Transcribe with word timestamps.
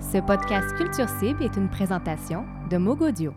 Ce 0.00 0.18
podcast 0.18 0.74
Culture 0.76 1.08
Cible 1.08 1.42
est 1.42 1.56
une 1.56 1.68
présentation 1.68 2.44
de 2.70 2.76
Mogodio. 2.76 3.32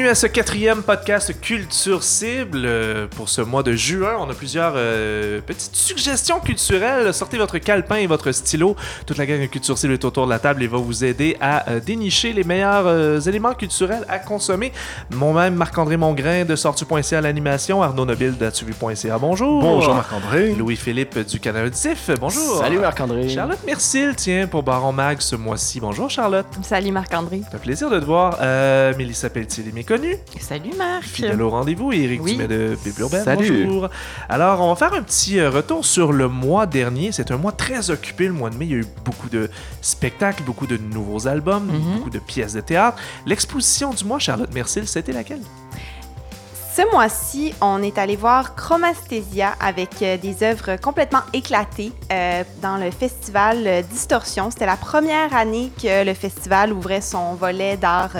Bienvenue 0.00 0.12
à 0.12 0.14
ce 0.14 0.28
quatrième 0.28 0.82
podcast 0.82 1.38
Culture 1.42 2.02
Cible. 2.02 2.62
Euh, 2.64 3.06
Pour 3.06 3.28
ce 3.28 3.42
mois 3.42 3.62
de 3.62 3.72
juin, 3.72 4.16
on 4.18 4.30
a 4.30 4.32
plusieurs 4.32 4.72
euh, 4.74 5.42
petites 5.42 5.76
suggestions 5.76 6.40
culturelles. 6.40 7.12
Sortez 7.12 7.36
votre 7.36 7.58
calepin 7.58 7.96
et 7.96 8.06
votre 8.06 8.32
stylo. 8.32 8.76
Toute 9.04 9.18
la 9.18 9.26
gang 9.26 9.42
de 9.42 9.44
Culture 9.44 9.76
Cible 9.76 9.92
est 9.92 10.04
autour 10.06 10.24
de 10.24 10.30
la 10.30 10.38
table 10.38 10.62
et 10.62 10.68
va 10.68 10.78
vous 10.78 11.04
aider 11.04 11.36
à 11.42 11.68
euh, 11.68 11.80
dénicher 11.80 12.32
les 12.32 12.44
meilleurs 12.44 12.86
euh, 12.86 13.20
éléments 13.20 13.52
culturels 13.52 14.06
à 14.08 14.18
consommer. 14.18 14.72
Moi-même, 15.10 15.54
Marc-André 15.54 15.98
Mongrain 15.98 16.46
de 16.46 16.56
Sortu.ca 16.56 17.18
à 17.18 17.20
l'animation, 17.20 17.82
Arnaud 17.82 18.06
Nobile 18.06 18.38
d'Atuvu.ca. 18.38 19.18
Bonjour. 19.18 19.60
Bonjour 19.60 19.94
Marc-André. 19.94 20.54
Louis-Philippe 20.54 21.18
du 21.28 21.40
Canal 21.40 21.66
Auditif. 21.66 22.08
Bonjour. 22.18 22.56
Salut 22.56 22.78
Marc-André. 22.78 23.28
Charlotte 23.28 23.62
Mercil, 23.66 24.14
tiens, 24.16 24.46
pour 24.46 24.62
Baron 24.62 24.92
Mag 24.92 25.20
ce 25.20 25.36
mois-ci. 25.36 25.78
Bonjour 25.78 26.08
Charlotte. 26.08 26.46
Salut 26.62 26.90
Marc-André. 26.90 27.42
Fait 27.52 27.58
plaisir 27.58 27.90
de 27.90 28.00
te 28.00 28.04
voir. 28.06 28.38
Euh, 28.40 28.94
Mélissa 28.96 29.28
Pelletier, 29.28 29.62
les 29.62 29.72
Salut 30.40 30.70
Marc. 30.78 31.02
Fidèle 31.02 31.42
au 31.42 31.50
rendez-vous 31.50 31.92
Eric 31.92 32.22
Oui. 32.22 32.32
Dumais 32.32 32.46
de 32.46 32.78
Bible 32.84 33.00
Urbaine. 33.00 33.24
Salut. 33.24 33.64
Bonjour. 33.66 33.88
Alors, 34.28 34.60
on 34.60 34.68
va 34.72 34.76
faire 34.76 34.96
un 34.96 35.02
petit 35.02 35.40
euh, 35.40 35.50
retour 35.50 35.84
sur 35.84 36.12
le 36.12 36.28
mois 36.28 36.66
dernier. 36.66 37.10
C'est 37.10 37.32
un 37.32 37.36
mois 37.38 37.50
très 37.50 37.90
occupé, 37.90 38.26
le 38.28 38.32
mois 38.32 38.50
de 38.50 38.56
mai. 38.56 38.66
Il 38.66 38.70
y 38.70 38.74
a 38.74 38.78
eu 38.78 38.86
beaucoup 39.04 39.28
de 39.28 39.50
spectacles, 39.82 40.44
beaucoup 40.44 40.68
de 40.68 40.76
nouveaux 40.76 41.26
albums, 41.26 41.66
Mhm. 41.66 41.96
beaucoup 41.96 42.10
de 42.10 42.20
pièces 42.20 42.52
de 42.52 42.60
théâtre. 42.60 42.98
L'exposition 43.26 43.90
du 43.90 44.04
mois, 44.04 44.20
Charlotte 44.20 44.54
Mercil, 44.54 44.86
c'était 44.86 45.12
laquelle? 45.12 45.42
Ce 46.76 46.88
mois-ci, 46.92 47.52
on 47.60 47.82
est 47.82 47.98
allé 47.98 48.14
voir 48.14 48.54
Chromasthésia 48.54 49.54
avec 49.60 49.90
euh, 50.02 50.16
des 50.16 50.44
œuvres 50.44 50.76
complètement 50.76 51.22
éclatées 51.32 51.90
euh, 52.12 52.44
dans 52.62 52.76
le 52.76 52.92
festival 52.92 53.66
euh, 53.66 53.82
Distorsion. 53.82 54.50
C'était 54.52 54.66
la 54.66 54.76
première 54.76 55.34
année 55.34 55.72
que 55.82 56.04
le 56.04 56.14
festival 56.14 56.72
ouvrait 56.72 57.00
son 57.00 57.34
volet 57.34 57.76
d'art 57.76 58.12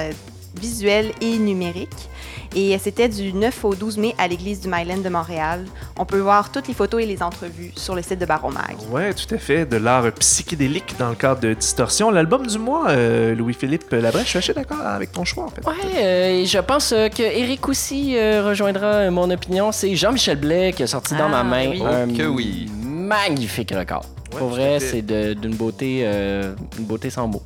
euh, 0.56 0.60
visuel 0.60 1.12
et 1.20 1.36
numérique. 1.38 1.88
Et 2.56 2.76
c'était 2.78 3.08
du 3.08 3.32
9 3.32 3.64
au 3.64 3.74
12 3.76 3.98
mai 3.98 4.14
à 4.18 4.26
l'église 4.26 4.60
du 4.60 4.66
Myland 4.68 4.98
de 5.04 5.08
Montréal. 5.08 5.64
On 5.96 6.04
peut 6.04 6.18
voir 6.18 6.50
toutes 6.50 6.66
les 6.66 6.74
photos 6.74 7.00
et 7.00 7.06
les 7.06 7.22
entrevues 7.22 7.70
sur 7.76 7.94
le 7.94 8.02
site 8.02 8.18
de 8.18 8.26
Baromag. 8.26 8.76
Ouais, 8.90 9.14
tout 9.14 9.32
à 9.32 9.38
fait. 9.38 9.64
De 9.66 9.76
l'art 9.76 10.10
psychédélique 10.18 10.94
dans 10.98 11.10
le 11.10 11.14
cadre 11.14 11.40
de 11.40 11.54
Distorsion. 11.54 12.10
L'album 12.10 12.44
du 12.48 12.58
mois, 12.58 12.90
euh, 12.90 13.36
Louis-Philippe 13.36 13.92
Labrèche, 13.92 14.24
je 14.24 14.28
suis 14.30 14.38
assez 14.38 14.52
d'accord 14.54 14.80
avec 14.84 15.12
ton 15.12 15.24
choix, 15.24 15.44
en 15.44 15.48
fait. 15.50 15.64
Ouais, 15.64 15.74
euh, 15.98 16.40
et 16.42 16.46
je 16.46 16.58
pense 16.58 16.90
euh, 16.92 17.08
que 17.08 17.22
Eric 17.22 17.68
aussi 17.68 18.16
euh, 18.16 18.42
rejoindra 18.44 19.08
mon 19.10 19.30
opinion. 19.30 19.70
C'est 19.70 19.94
Jean-Michel 19.94 20.38
Blais 20.40 20.72
qui 20.72 20.82
a 20.82 20.86
sorti 20.88 21.14
dans 21.14 21.26
Ah, 21.26 21.28
ma 21.28 21.44
main 21.44 21.70
oui. 21.70 21.80
un 21.84 22.08
Oh 22.10 22.16
que 22.16 22.26
oui. 22.26 22.68
magnifique 22.82 23.70
record. 23.76 24.04
Ouais, 24.32 24.38
Pour 24.38 24.48
vrai, 24.48 24.80
c'est 24.80 25.02
d'une 25.02 25.54
beauté, 25.54 26.00
euh, 26.04 26.52
une 26.78 26.84
beauté 26.84 27.10
sans 27.10 27.28
mots. 27.28 27.42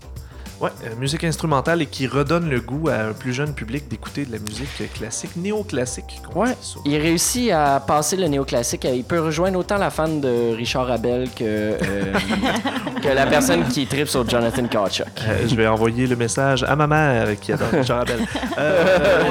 Ouais, 0.65 0.71
euh, 0.85 0.95
musique 0.99 1.25
instrumentale 1.25 1.83
et 1.83 1.87
qui 1.87 2.07
redonne 2.07 2.49
le 2.49 2.61
goût 2.61 2.89
à 2.89 2.95
un 3.09 3.13
plus 3.13 3.33
jeune 3.33 3.53
public 3.55 3.89
d'écouter 3.89 4.25
de 4.25 4.33
la 4.33 4.39
musique 4.39 4.93
classique, 4.95 5.31
néoclassique. 5.37 6.21
Ouais. 6.35 6.57
Il 6.85 6.97
réussit 6.97 7.51
à 7.51 7.81
passer 7.81 8.17
le 8.17 8.27
néoclassique. 8.29 8.87
Il 8.93 9.05
peut 9.05 9.21
rejoindre 9.21 9.59
autant 9.59 9.77
la 9.79 9.91
fan 9.91 10.21
de 10.21 10.55
Richard 10.57 10.91
Abel 10.91 11.29
que, 11.37 11.45
euh, 11.45 12.13
que 13.03 13.09
la 13.09 13.27
personne 13.27 13.65
qui 13.69 13.87
tripe 13.87 14.09
sur 14.09 14.29
Jonathan 14.29 14.67
Kawchuk. 14.67 15.07
Euh, 15.29 15.47
je 15.49 15.55
vais 15.55 15.67
envoyer 15.67 16.07
le 16.07 16.17
message 16.17 16.63
à 16.65 16.75
ma 16.77 16.87
mère 16.87 17.29
qui 17.41 17.53
adore 17.53 17.69
Richard 17.73 18.01
Abel. 18.01 18.19
Euh, 18.57 19.23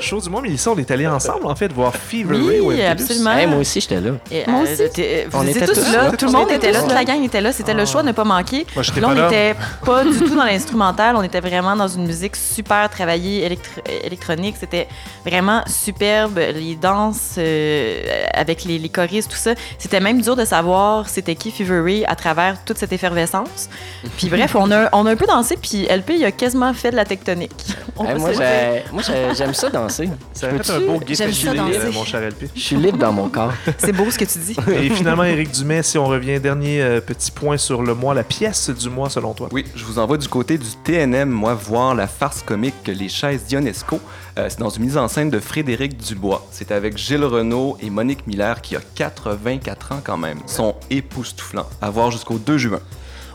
chose 0.00 0.24
du 0.24 0.30
mois, 0.30 0.40
Mélissa, 0.42 0.70
on 0.72 0.76
est 0.76 0.90
allés 0.90 1.06
ensemble 1.06 1.46
en 1.46 1.54
fait 1.54 1.72
voir 1.72 1.94
Fever 1.94 2.36
Oui, 2.36 2.48
Ray 2.48 2.60
MTLUS. 2.82 2.82
absolument. 2.90 3.30
Hey, 3.32 3.46
moi 3.46 3.58
aussi, 3.58 3.80
j'étais 3.80 4.00
là. 4.00 4.10
Et, 4.30 4.42
Moi 4.50 4.60
euh, 4.60 4.72
aussi. 4.72 5.02
Vous 5.30 5.38
On 5.38 5.46
était 5.46 5.66
tous 5.66 5.92
là. 5.92 6.02
là. 6.04 6.10
Tout 6.12 6.26
le 6.26 6.32
monde 6.32 6.46
On 6.50 6.54
était 6.54 6.72
là. 6.72 6.80
Toute 6.82 6.92
la 6.92 7.04
gang 7.04 7.22
était 7.22 7.40
là. 7.40 7.52
C'était 7.52 7.72
Ah. 7.72 7.76
le 7.80 7.86
choix 7.86 8.02
de 8.02 8.08
ne 8.08 8.12
pas 8.12 8.24
manquer. 8.24 8.66
Moi, 8.74 8.82
j'étais 8.82 9.00
Là, 9.00 9.06
pas 9.08 9.12
on 9.12 9.16
là. 9.16 9.24
n'était 9.30 9.54
pas 9.84 10.04
du 10.04 10.18
tout 10.18 10.33
dans 10.36 10.44
l'instrumental. 10.44 11.16
On 11.16 11.22
était 11.22 11.40
vraiment 11.40 11.76
dans 11.76 11.88
une 11.88 12.06
musique 12.06 12.36
super 12.36 12.88
travaillée, 12.90 13.44
électro- 13.44 13.80
électronique. 14.04 14.56
C'était 14.58 14.88
vraiment 15.24 15.62
superbe. 15.66 16.38
Les 16.54 16.76
danses 16.76 17.34
euh, 17.38 18.00
avec 18.32 18.64
les, 18.64 18.78
les 18.78 18.88
choristes, 18.88 19.30
tout 19.30 19.36
ça. 19.36 19.54
C'était 19.78 20.00
même 20.00 20.20
dur 20.20 20.36
de 20.36 20.44
savoir 20.44 21.08
c'était 21.08 21.34
qui 21.34 21.50
Fever 21.50 21.80
Ray 21.80 22.04
à 22.06 22.16
travers 22.16 22.64
toute 22.64 22.78
cette 22.78 22.92
effervescence. 22.92 23.68
Puis 24.16 24.28
bref, 24.28 24.54
on 24.54 24.70
a, 24.70 24.88
on 24.92 25.06
a 25.06 25.12
un 25.12 25.16
peu 25.16 25.26
dansé. 25.26 25.56
Puis 25.60 25.84
LP, 25.86 26.10
il 26.16 26.24
a 26.24 26.32
quasiment 26.32 26.72
fait 26.74 26.90
de 26.90 26.96
la 26.96 27.04
tectonique. 27.04 27.52
Hey, 27.96 28.18
moi, 28.18 29.02
j'aime 29.36 29.54
ça 29.54 29.70
danser. 29.70 30.08
Ça 30.32 30.48
a 30.48 30.50
fait 30.50 30.72
un 30.72 30.80
beau 30.80 30.98
guet 30.98 31.14
euh, 31.20 31.92
mon 31.92 32.04
cher 32.04 32.20
LP. 32.22 32.46
Je 32.54 32.60
suis 32.60 32.74
libre 32.76 32.98
dans 32.98 33.12
mon 33.12 33.28
corps. 33.28 33.52
C'est 33.78 33.92
beau 33.92 34.10
ce 34.10 34.18
que 34.18 34.24
tu 34.24 34.38
dis. 34.40 34.56
Et 34.72 34.90
finalement, 34.90 35.22
Éric 35.22 35.52
Dumais, 35.52 35.82
si 35.84 35.96
on 35.96 36.06
revient, 36.06 36.40
dernier 36.40 36.82
euh, 36.82 37.00
petit 37.00 37.30
point 37.30 37.56
sur 37.56 37.82
le 37.82 37.94
mois, 37.94 38.12
la 38.12 38.24
pièce 38.24 38.70
du 38.70 38.90
mois 38.90 39.10
selon 39.10 39.32
toi. 39.32 39.48
Oui, 39.52 39.64
je 39.76 39.84
vous 39.84 40.00
envoie 40.00 40.13
du 40.16 40.28
côté 40.28 40.58
du 40.58 40.68
TNM, 40.84 41.28
moi, 41.28 41.54
voir 41.54 41.94
la 41.94 42.06
farce 42.06 42.42
comique 42.42 42.74
Les 42.86 43.08
chaises 43.08 43.44
d'Ionesco. 43.44 44.00
Euh, 44.38 44.46
c'est 44.48 44.58
dans 44.58 44.68
une 44.68 44.84
mise 44.84 44.96
en 44.96 45.08
scène 45.08 45.30
de 45.30 45.40
Frédéric 45.40 45.96
Dubois. 45.96 46.46
C'est 46.50 46.72
avec 46.72 46.96
Gilles 46.96 47.24
Renault 47.24 47.76
et 47.80 47.90
Monique 47.90 48.26
Miller, 48.26 48.60
qui 48.60 48.76
a 48.76 48.80
84 48.94 49.92
ans 49.92 50.00
quand 50.04 50.16
même. 50.16 50.38
Ils 50.46 50.50
sont 50.52 50.74
époustouflants. 50.90 51.68
À 51.80 51.90
voir 51.90 52.10
jusqu'au 52.10 52.38
2 52.38 52.58
juin. 52.58 52.80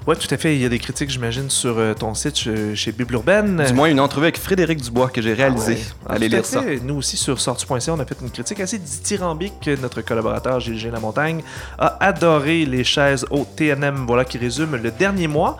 Ouais, 0.08 0.16
tout 0.16 0.28
à 0.32 0.38
fait. 0.38 0.56
Il 0.56 0.62
y 0.62 0.66
a 0.66 0.70
des 0.70 0.80
critiques, 0.80 1.10
j'imagine, 1.10 1.50
sur 1.50 1.78
euh, 1.78 1.94
ton 1.94 2.14
site 2.14 2.38
chez, 2.38 2.76
chez 2.76 2.92
Bible 2.92 3.14
Urbaine. 3.14 3.64
Du 3.68 3.74
moins, 3.74 3.90
une 3.90 4.00
entrevue 4.00 4.26
avec 4.26 4.40
Frédéric 4.40 4.82
Dubois 4.82 5.10
que 5.10 5.22
j'ai 5.22 5.34
réalisée. 5.34 5.78
Ah, 6.08 6.14
Allez 6.14 6.30
lire 6.30 6.46
ça. 6.46 6.64
Nous 6.84 6.96
aussi, 6.96 7.18
sur 7.18 7.40
sortu.ca, 7.40 7.94
on 7.94 8.00
a 8.00 8.06
fait 8.06 8.18
une 8.22 8.32
critique 8.32 8.60
assez 8.60 8.80
dithyrambique. 8.80 9.70
Notre 9.82 10.02
collaborateur 10.02 10.60
Gilles 10.60 10.90
Lamontagne 10.92 11.44
a 11.78 12.04
adoré 12.04 12.66
les 12.66 12.84
chaises 12.84 13.26
au 13.30 13.46
TNM. 13.46 14.06
Voilà 14.08 14.26
qui 14.26 14.38
résume 14.38 14.78
le 14.78 14.90
dernier 14.92 15.28
mois. 15.28 15.58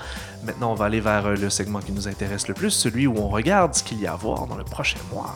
Maintenant, 0.50 0.72
on 0.72 0.74
va 0.74 0.86
aller 0.86 1.00
vers 1.00 1.28
euh, 1.28 1.36
le 1.36 1.48
segment 1.52 1.80
qui 1.80 1.92
nous 1.92 2.08
intéresse 2.08 2.48
le 2.48 2.56
plus, 2.56 2.72
celui 2.72 3.06
où 3.06 3.16
on 3.20 3.30
regarde 3.30 3.76
ce 3.76 3.84
qu'il 3.84 4.02
y 4.02 4.08
a 4.08 4.14
à 4.14 4.16
voir 4.16 4.48
dans 4.48 4.58
le 4.58 4.64
prochain 4.64 4.98
mois. 5.14 5.36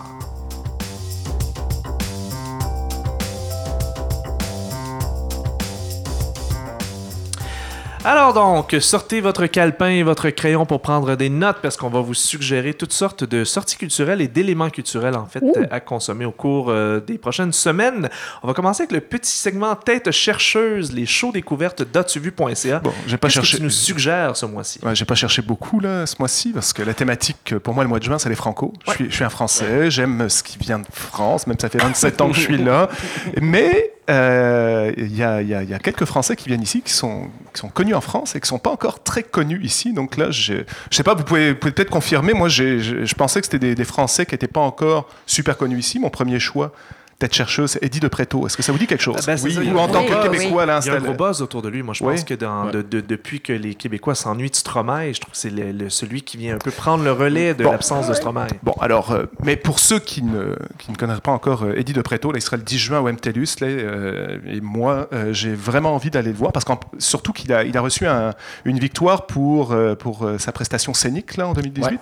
Alors 8.05 8.33
donc, 8.33 8.75
sortez 8.81 9.21
votre 9.21 9.45
calepin 9.45 9.87
et 9.87 10.03
votre 10.03 10.29
crayon 10.29 10.65
pour 10.65 10.81
prendre 10.81 11.15
des 11.15 11.29
notes 11.29 11.59
parce 11.61 11.77
qu'on 11.77 11.87
va 11.87 12.01
vous 12.01 12.13
suggérer 12.13 12.73
toutes 12.73 12.91
sortes 12.91 13.23
de 13.23 13.45
sorties 13.45 13.77
culturelles 13.77 14.19
et 14.19 14.27
d'éléments 14.27 14.69
culturels 14.69 15.15
en 15.15 15.25
fait 15.25 15.41
à 15.71 15.79
consommer 15.79 16.25
au 16.25 16.31
cours 16.31 16.69
euh, 16.69 16.99
des 16.99 17.17
prochaines 17.17 17.53
semaines. 17.53 18.09
On 18.43 18.47
va 18.47 18.53
commencer 18.53 18.81
avec 18.83 18.91
le 18.91 18.99
petit 18.99 19.31
segment 19.31 19.73
tête 19.75 20.11
chercheuse, 20.11 20.91
les 20.91 21.05
shows 21.05 21.31
découvertes 21.31 21.81
d'atuvu.ca. 21.83 22.79
Bon, 22.79 22.91
j'ai 23.07 23.15
pas 23.15 23.29
Qu'est-ce 23.29 23.51
que 23.53 23.57
tu 23.57 23.63
nous 23.63 23.69
suggères 23.69 24.35
ce 24.35 24.45
mois-ci? 24.47 24.79
Ouais, 24.83 24.93
j'ai 24.95 25.05
pas 25.05 25.15
cherché 25.15 25.41
beaucoup 25.41 25.79
là 25.79 26.05
ce 26.05 26.15
mois-ci 26.19 26.51
parce 26.51 26.73
que 26.73 26.83
la 26.83 26.93
thématique 26.93 27.53
euh, 27.53 27.59
pour 27.59 27.73
moi 27.73 27.85
le 27.85 27.89
mois 27.89 27.99
de 27.99 28.03
juin 28.03 28.19
c'est 28.19 28.27
les 28.29 28.35
franco. 28.35 28.73
Je, 28.85 28.89
Ouais. 28.91 28.95
suis, 28.97 29.09
je 29.11 29.15
suis 29.15 29.23
un 29.23 29.29
Français, 29.29 29.89
j'aime 29.89 30.27
ce 30.27 30.43
qui 30.43 30.57
vient 30.57 30.79
de 30.79 30.85
France, 30.91 31.47
même 31.47 31.57
ça 31.57 31.69
fait 31.69 31.77
27 31.81 32.19
ans 32.19 32.29
que 32.31 32.35
je 32.35 32.41
suis 32.41 32.57
là. 32.57 32.89
Mais 33.41 33.93
euh, 34.09 34.91
il 34.97 35.15
y, 35.15 35.23
a, 35.23 35.79
quelques 35.79 36.05
Français 36.05 36.35
qui 36.35 36.49
viennent 36.49 36.61
ici 36.61 36.81
qui 36.81 36.93
sont, 36.93 37.29
connus 37.73 37.93
en 37.93 38.01
France 38.01 38.35
et 38.35 38.41
qui 38.41 38.47
sont 38.47 38.59
pas 38.59 38.71
encore 38.71 39.01
très 39.01 39.23
connus 39.23 39.61
ici. 39.63 39.93
Donc 39.93 40.17
là, 40.17 40.31
je, 40.31 40.63
je 40.89 40.95
sais 40.95 41.03
pas, 41.03 41.15
vous 41.15 41.23
pouvez, 41.23 41.53
peut-être 41.53 41.89
confirmer. 41.89 42.33
Moi, 42.33 42.49
je 42.49 43.13
pensais 43.15 43.39
que 43.39 43.45
c'était 43.45 43.59
des, 43.59 43.75
des 43.75 43.85
Français 43.85 44.25
qui 44.25 44.33
n'étaient 44.33 44.47
pas 44.47 44.61
encore 44.61 45.07
super 45.25 45.57
connus 45.57 45.79
ici. 45.79 45.99
Mon 45.99 46.09
premier 46.09 46.39
choix. 46.39 46.73
Tête 47.19 47.33
chercheuse, 47.33 47.77
Eddie 47.81 47.99
de 47.99 48.07
Préto. 48.07 48.45
Est-ce 48.47 48.57
que 48.57 48.63
ça 48.63 48.71
vous 48.71 48.77
dit 48.77 48.87
quelque 48.87 49.01
chose? 49.01 49.15
Ah 49.19 49.23
ben, 49.25 49.37
ça, 49.37 49.47
a 49.47 49.63
Ou 49.63 49.77
en 49.77 49.87
tant 49.87 50.03
que 50.03 50.11
oui, 50.29 50.37
Québécois, 50.39 50.65
là, 50.65 50.79
Il 50.83 50.87
y 50.87 50.89
a 50.89 50.95
un 50.95 50.99
gros 50.99 51.13
buzz 51.13 51.41
autour 51.41 51.61
de 51.61 51.69
lui. 51.69 51.81
Moi, 51.83 51.93
je 51.93 52.03
Oui. 52.03 52.15
pense 52.15 52.23
que 52.25 52.33
dans- 52.33 52.65
Ouais. 52.65 52.71
de- 52.71 52.81
de- 52.81 53.01
depuis 53.01 53.39
que 53.39 53.53
les 53.53 53.75
Québécois 53.75 54.15
s'ennuient 54.15 54.49
de 54.49 54.55
Stromae, 54.55 55.13
je 55.13 55.21
trouve 55.21 55.31
que 55.31 55.37
c'est 55.37 55.49
le- 55.51 55.71
le- 55.71 55.89
celui 55.89 56.23
qui 56.23 56.37
vient 56.37 56.55
un 56.55 56.57
peu 56.57 56.71
prendre 56.71 57.03
le 57.03 57.11
relais 57.11 57.53
de 57.53 57.63
Bon. 57.63 57.71
l'absence 57.71 58.07
de 58.09 58.13
Stromae. 58.13 58.47
Bon, 58.63 58.73
alors, 58.81 59.11
euh, 59.11 59.25
mais 59.43 59.55
pour 59.55 59.79
ceux 59.79 59.99
qui 59.99 60.21
ne, 60.23 60.55
qui 60.79 60.91
ne 60.91 60.97
connaissent 60.97 61.19
pas 61.21 61.31
encore 61.31 61.63
euh, 61.63 61.75
Eddie 61.77 61.93
de 61.93 62.01
Preto, 62.01 62.31
là, 62.31 62.39
il 62.39 62.41
sera 62.41 62.57
le 62.57 62.63
10 62.63 62.77
juin 62.79 62.99
au 62.99 63.07
MTLUS. 63.07 63.55
Là, 63.61 63.67
euh, 63.67 64.37
et 64.45 64.59
moi, 64.59 65.07
euh, 65.13 65.31
j'ai 65.31 65.53
vraiment 65.53 65.93
envie 65.95 66.09
d'aller 66.09 66.31
le 66.31 66.37
voir 66.37 66.51
parce 66.51 66.65
qu'en 66.65 66.79
surtout 66.97 67.31
qu'il 67.31 67.53
a, 67.53 67.63
il 67.63 67.77
a 67.77 67.81
reçu 67.81 68.05
un- 68.05 68.33
une 68.65 68.79
victoire 68.79 69.27
pour, 69.27 69.75
pour 69.99 70.27
sa 70.39 70.51
prestation 70.51 70.93
scénique 70.93 71.37
là, 71.37 71.47
en 71.47 71.53
2018. 71.53 72.01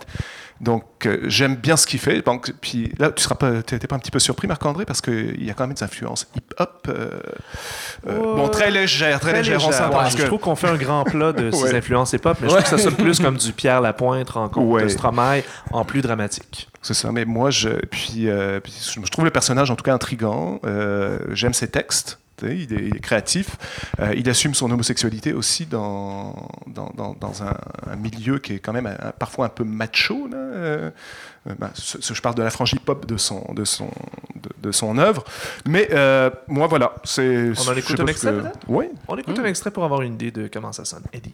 Donc, 0.62 0.84
euh, 1.08 1.18
j'aime 1.26 1.56
bien 1.56 1.76
ce 1.76 1.88
qu'il 1.88 2.00
fait. 2.00 2.22
Donc, 2.22 2.54
puis 2.62 2.94
là, 3.00 3.10
tu 3.12 3.24
seras 3.24 3.34
pas, 3.34 3.64
t'es 3.64 3.80
t'es 3.80 3.88
pas 3.88 3.96
un 3.96 4.00
petit 4.00 4.12
peu 4.12 4.20
surpris, 4.20 4.48
Marc-André, 4.48 4.86
parce 4.86 5.02
qu'il 5.02 5.44
y 5.44 5.50
a 5.50 5.54
quand 5.56 5.66
même 5.66 5.74
des 5.76 5.82
influences 5.84 6.28
hip-hop. 6.36 6.88
euh, 6.88 7.20
euh, 8.08 8.18
bon, 8.36 8.48
très 8.48 8.70
légères, 8.70 9.20
très, 9.20 9.34
légères, 9.34 9.60
on 9.66 9.70
légère. 9.72 9.92
Ouais, 9.92 10.10
Je 10.12 10.18
que- 10.18 10.22
trouve 10.22 10.40
qu'on 10.40 10.56
fait 10.56 10.68
un 10.70 10.76
grand 10.78 11.04
plat 11.04 11.34
de 11.34 11.50
Ouais. 11.64 11.76
influences 11.76 12.14
hip-hop, 12.14 12.38
mais 12.42 12.48
je 12.48 12.54
trouve 12.54 12.64
que 12.64 12.70
ça 12.70 12.78
sonne 12.78 12.96
plus 12.96 13.20
comme 13.20 13.38
du 13.38 13.52
Pierre 13.54 13.82
Lapointe 13.82 14.30
rencontre 14.30 14.84
de 14.84 14.88
Stromae 14.88 15.42
en 15.72 15.84
plus 15.84 16.02
dramatique. 16.04 16.70
C'est 16.84 16.94
ça, 16.94 17.12
mais 17.12 17.26
moi, 17.26 17.50
je, 17.50 17.70
puis, 17.88 18.28
puis 18.64 18.74
je 19.04 19.10
trouve 19.12 19.26
le 19.26 19.32
personnage 19.32 19.72
en 19.72 19.76
tout 19.76 19.84
cas 19.84 19.94
intrigant. 19.96 20.60
J'aime 21.32 21.54
ses 21.54 21.70
textes. 21.70 22.20
Il 22.44 22.74
est, 22.74 22.88
il 22.88 22.96
est 22.96 23.00
créatif. 23.00 23.58
Euh, 24.00 24.14
il 24.16 24.30
assume 24.30 24.54
son 24.54 24.70
homosexualité 24.72 25.34
aussi 25.34 25.66
dans, 25.66 26.50
dans, 26.68 26.92
dans- 26.96 27.16
dans 27.20 27.44
un, 27.44 27.56
un 27.90 27.96
milieu 27.96 28.40
qui 28.40 28.54
est 28.54 28.60
quand 28.60 28.74
même 28.74 28.88
un- 28.88 29.12
parfois 29.18 29.46
un 29.46 29.50
peu 29.50 29.64
macho. 29.64 30.28
Là. 30.28 30.38
Euh, 30.38 30.92
euh, 31.50 31.54
bah, 31.58 31.72
ce- 31.74 32.02
ce- 32.02 32.14
je 32.14 32.22
parle 32.22 32.36
de 32.36 32.44
la 32.44 32.52
franchise 32.52 32.80
pop 32.86 33.06
de 33.06 33.18
son, 33.18 33.44
de 33.54 33.66
son, 33.66 33.90
de, 34.36 34.50
de 34.62 34.72
son 34.72 34.98
œuvre. 34.98 35.24
Mais 35.68 35.88
euh, 35.92 36.30
moi, 36.48 36.68
voilà. 36.68 36.94
c'est 37.04 37.52
On 37.66 37.70
en 37.72 37.76
écoute 37.76 38.00
un 38.00 38.06
extrait, 38.06 38.32
que- 38.32 38.42
peut-être? 38.42 38.60
Oui. 38.68 38.86
On 39.08 39.18
écoute 39.18 39.40
un 39.40 39.46
extrait 39.46 39.72
pour 39.72 39.84
avoir 39.84 40.02
une 40.04 40.14
idée 40.14 40.32
de 40.32 40.48
comment 40.52 40.72
ça 40.72 40.86
sonne. 40.86 41.04
Eddie, 41.14 41.34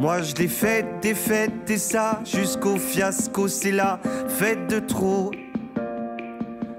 Moi 0.00 0.22
je 0.22 0.34
l'ai 0.36 0.48
faite, 0.48 0.86
des 1.02 1.14
fêtes 1.14 1.68
et 1.68 1.76
ça 1.78 2.20
jusqu'au 2.24 2.76
fiasco, 2.78 3.48
c'est 3.48 3.70
la 3.72 4.00
fête 4.28 4.66
de 4.68 4.80
trop. 4.80 5.30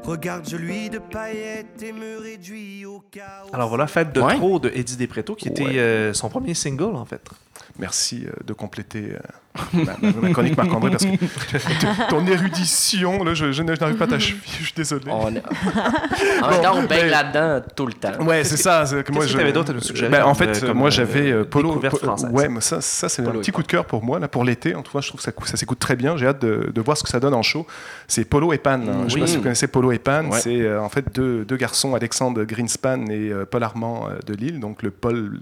Regarde, 0.04 0.48
je 0.50 0.58
lui 0.58 0.90
de 0.90 0.98
paillettes 0.98 1.82
et 1.84 1.94
me 1.94 2.18
réduis 2.20 2.86
au 2.86 3.02
chaos. 3.12 3.50
Alors 3.54 3.70
voilà, 3.70 3.86
Fête 3.86 4.12
de 4.12 4.20
Ouais. 4.22 4.36
trop 4.36 4.60
de 4.60 4.70
Eddie 4.74 4.98
Depreto, 4.98 5.36
qui 5.36 5.48
était 5.50 5.64
Ouais. 5.64 5.78
euh, 5.78 6.14
son 6.14 6.28
premier 6.30 6.56
single 6.56 6.96
en 6.96 7.06
fait. 7.06 7.22
Merci 7.78 8.26
euh, 8.26 8.32
de 8.44 8.54
compléter 8.54 9.12
euh, 9.14 9.20
ma, 9.74 9.82
ma- 10.22 10.30
chronique 10.32 10.56
Marc-André 10.56 10.92
parce 10.92 11.04
que 11.06 12.10
ton 12.10 12.26
érudition, 12.26 13.24
là, 13.24 13.34
je, 13.34 13.52
je 13.52 13.64
n'arrive 13.64 13.96
pas 13.98 14.06
à 14.06 14.08
ta 14.08 14.20
cheville, 14.20 14.42
je 14.60 14.64
suis 14.66 14.74
désolé. 14.76 15.04
On... 15.10 15.28
en 15.28 15.32
même 15.32 15.42
temps, 16.62 16.76
on 16.76 16.84
baigne 16.84 17.04
mais- 17.04 17.10
là-dedans 17.10 17.66
tout 17.76 17.86
le 17.86 17.94
temps. 17.94 18.24
Ouais, 18.26 18.44
c'est 18.44 18.58
ça. 18.58 18.86
c'est 18.86 19.04
que 19.04 19.12
moi, 19.12 19.22
qu'est-ce 19.24 19.34
que 19.34 19.34
je- 19.34 19.38
t'avais 19.40 19.54
d'autre 19.54 19.72
à 19.72 19.74
nous 19.74 19.82
suggérer 19.82 20.10
Ben, 20.10 20.24
en 20.24 20.34
fait, 20.34 20.64
euh, 20.64 20.68
comme, 20.68 20.78
moi, 20.78 20.88
euh, 20.88 20.92
j'avais 20.92 21.32
euh, 21.32 21.44
Polo. 21.44 21.82
française? 21.82 22.30
Ouais, 22.32 22.48
mais 22.48 22.62
ça, 22.62 22.80
ça 22.82 23.10
c'est 23.10 23.22
un 23.28 23.32
petit 23.32 23.50
et 23.50 23.54
coup 23.54 23.62
de 23.64 23.68
cœur 23.68 23.86
pour 23.86 24.04
moi 24.04 24.20
là, 24.20 24.28
pour 24.28 24.44
l'été. 24.46 24.74
En 24.76 24.82
tout 24.84 24.92
cas, 24.94 25.02
je 25.02 25.08
trouve 25.10 25.20
que 25.20 25.24
ça, 25.26 25.32
cou- 25.32 25.46
ça 25.46 25.58
s'écoute 25.58 25.80
très 25.80 25.96
bien. 25.96 26.16
J'ai 26.18 26.28
hâte 26.28 26.42
de, 26.42 26.72
de 26.74 26.82
voir 26.82 26.96
ce 26.98 27.04
que 27.04 27.10
ça 27.10 27.20
donne 27.20 27.34
en 27.34 27.42
show. 27.44 27.68
C'est 28.08 28.24
Polo 28.26 28.54
et 28.54 28.58
Pan. 28.58 28.72
hein. 28.74 29.04
Je 29.08 29.14
sais 29.16 29.20
pas 29.20 29.28
si 29.28 29.36
vous 29.38 29.44
connaissez 29.44 29.68
Polo 29.68 29.92
et 29.92 30.00
Pan. 30.00 30.26
Ouais. 30.30 30.40
C'est 30.40 30.62
euh, 30.62 30.82
en 30.82 30.90
fait 30.90 31.06
deux, 31.14 31.44
deux 31.46 31.58
garçons, 31.58 31.94
Alexandre 31.94 32.44
Greenspan 32.46 33.06
et 33.10 33.32
euh, 33.32 33.46
Paul 33.46 33.64
Armand 33.64 34.08
euh, 34.10 34.20
de 34.26 34.34
Lille. 34.34 34.60
Donc 34.60 34.82
le 34.84 34.92
Paul 34.92 35.40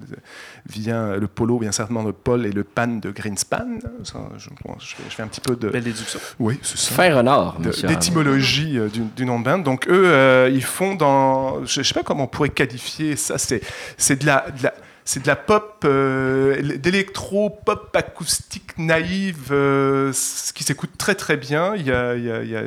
vient, 0.67 1.15
le 1.15 1.27
Polo 1.27 1.59
vient 1.59 1.71
certainement 1.71 2.03
de 2.03 2.11
Paul 2.11 2.45
et 2.45 2.51
le 2.51 2.63
Pan 2.63 2.87
de 2.87 3.11
Greenspan. 3.11 3.67
Ça, 4.03 4.19
je, 4.37 4.49
je 4.79 4.95
fais, 4.95 5.03
je 5.09 5.15
fais 5.15 5.23
un 5.23 5.27
petit 5.27 5.41
peu 5.41 5.55
de. 5.55 5.69
Belle 5.69 5.83
déduction. 5.83 6.19
Oui, 6.39 6.59
c'est 6.63 6.77
ça 6.77 6.93
Faire 6.95 7.17
honneur, 7.17 7.57
d'étymologie 7.59 8.77
euh, 8.79 8.87
du, 8.87 9.01
du 9.01 9.25
nom 9.25 9.39
de 9.39 9.45
band. 9.45 9.59
Donc 9.59 9.87
eux, 9.87 10.03
euh, 10.05 10.49
ils 10.53 10.63
font 10.63 10.95
dans, 10.95 11.63
je, 11.65 11.81
je 11.81 11.87
sais 11.87 11.93
pas 11.93 12.03
comment 12.03 12.23
on 12.23 12.27
pourrait 12.27 12.49
qualifier 12.49 13.15
ça. 13.15 13.37
C'est 13.37 13.61
c'est 13.97 14.21
de 14.21 14.25
la, 14.25 14.45
de 14.57 14.63
la- 14.63 14.73
c'est 15.05 15.23
de 15.23 15.27
la 15.27 15.35
pop, 15.35 15.81
euh, 15.85 16.77
d'électro 16.77 17.49
pop 17.49 17.89
acoustique 17.95 18.77
naïve, 18.77 19.47
euh, 19.51 20.13
ce 20.13 20.53
qui 20.53 20.63
s'écoute 20.63 20.91
très 20.99 21.15
très 21.15 21.35
bien. 21.35 21.73
Il 21.75 21.87
y 21.87 21.91
a, 21.91 22.13
il 22.15 22.23
y 22.25 22.31
a- 22.31 22.43
il 22.43 22.49
y 22.51 22.55
a- 22.55 22.61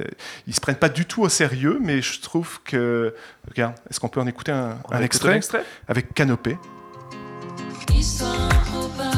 ils 0.49 0.55
se 0.55 0.61
prennent 0.61 0.75
pas 0.75 0.89
du 0.89 1.05
tout 1.05 1.23
au 1.23 1.29
sérieux, 1.29 1.79
mais 1.81 2.03
je 2.03 2.21
trouve 2.21 2.59
que, 2.65 3.15
regarde, 3.49 3.75
est-ce 3.89 4.01
qu'on 4.01 4.09
peut 4.09 4.21
en 4.21 4.27
écouter 4.27 4.51
un, 4.51 4.77
extrait, 5.01 5.35
un 5.35 5.37
extrait? 5.37 5.65
avec 5.87 6.15
Canopée 6.15 6.59
Histoire 7.95 8.35
improbable 8.51 9.12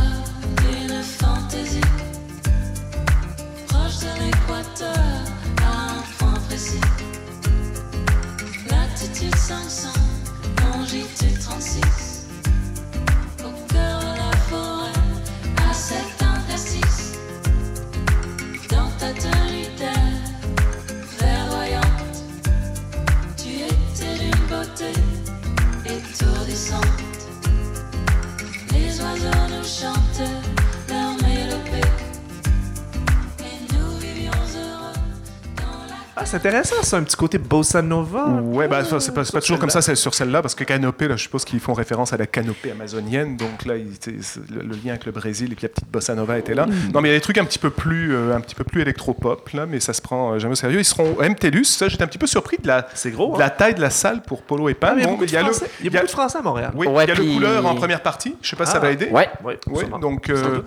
Ah, 36.16 36.24
c'est 36.26 36.36
intéressant, 36.36 36.76
ça, 36.82 36.96
un 36.98 37.02
petit 37.02 37.16
côté 37.16 37.38
bossa 37.38 37.82
nova. 37.82 38.26
Ouais, 38.26 38.68
bah, 38.68 38.84
ça, 38.84 39.00
c'est 39.00 39.12
pas, 39.12 39.24
c'est 39.24 39.32
pas 39.32 39.40
toujours 39.40 39.58
comme 39.58 39.70
ça 39.70 39.82
c'est 39.82 39.96
sur 39.96 40.14
celle-là, 40.14 40.42
parce 40.42 40.54
que 40.54 40.62
canopée, 40.62 41.08
là, 41.08 41.16
je 41.16 41.22
suppose 41.22 41.44
qu'ils 41.44 41.58
font 41.58 41.72
référence 41.74 42.12
à 42.12 42.16
la 42.16 42.26
canopée 42.26 42.70
amazonienne, 42.70 43.36
donc 43.36 43.64
là, 43.66 43.76
il- 43.76 43.88
c'est- 43.98 44.22
c'est 44.22 44.48
le, 44.48 44.62
le 44.62 44.74
lien 44.76 44.90
avec 44.90 45.06
le 45.06 45.12
Brésil 45.12 45.50
et 45.52 45.56
puis 45.56 45.64
la 45.64 45.70
petite 45.70 45.90
bossa 45.90 46.14
nova 46.14 46.38
était 46.38 46.54
là. 46.54 46.66
Non, 46.92 47.00
mais 47.00 47.08
il 47.08 47.12
y 47.12 47.14
a 47.14 47.18
des 47.18 47.20
trucs 47.20 47.38
un 47.38 47.44
petit 47.44 47.58
peu 47.58 47.70
plus, 47.70 48.14
euh, 48.14 48.36
un 48.36 48.40
petit 48.40 48.54
peu 48.54 48.62
plus 48.62 48.80
électropop, 48.82 49.48
là, 49.50 49.66
mais 49.66 49.80
ça 49.80 49.92
se 49.92 50.00
prend 50.00 50.32
euh, 50.34 50.38
jamais 50.38 50.52
au 50.52 50.56
sérieux. 50.56 50.78
Ils 50.78 50.84
seront 50.84 51.16
au 51.18 51.22
MTLUS, 51.22 51.64
ça, 51.64 51.88
j'étais 51.88 52.04
un 52.04 52.06
petit 52.06 52.18
peu 52.18 52.28
surpris 52.28 52.58
de 52.62 52.68
la, 52.68 52.86
C'est 52.94 53.10
de 53.10 53.16
hein? 53.20 53.32
la 53.36 53.50
taille 53.50 53.74
de 53.74 53.80
la 53.80 53.90
salle 53.90 54.22
pour 54.22 54.42
Polo 54.42 54.68
et 54.68 54.74
Pan. 54.74 54.88
Ah, 54.90 54.94
mais 54.94 55.02
il 55.02 55.04
y 55.04 55.06
a 55.06 55.06
Bon, 55.08 55.12
beaucoup 55.14 55.24
de 55.26 55.30
il 55.30 55.34
y 55.34 55.36
a 55.36 55.40
le- 55.42 55.46
Français. 55.50 55.70
Il 55.80 55.86
y 55.86 55.88
a 55.88 55.90
il 55.90 55.94
y 55.94 55.96
a- 55.96 56.00
beaucoup 56.00 56.06
de 56.06 56.10
Français 56.12 56.38
à 56.38 56.42
Montréal. 56.42 56.70
oui, 56.76 56.86
Ouais, 56.86 57.04
il 57.04 57.08
y 57.08 57.10
a 57.10 57.14
puis- 57.14 57.26
le 57.26 57.34
couleur 57.34 57.66
en 57.66 57.74
première 57.74 58.02
partie, 58.02 58.36
je 58.40 58.48
sais 58.50 58.56
pas 58.56 58.66
si 58.66 58.72
ça 58.72 58.78
Ah. 58.78 58.82
va 58.82 58.90
aider. 58.92 59.08
Ouais. 59.10 59.28
Oui, 59.42 59.54
donc 60.00 60.30
euh. 60.30 60.60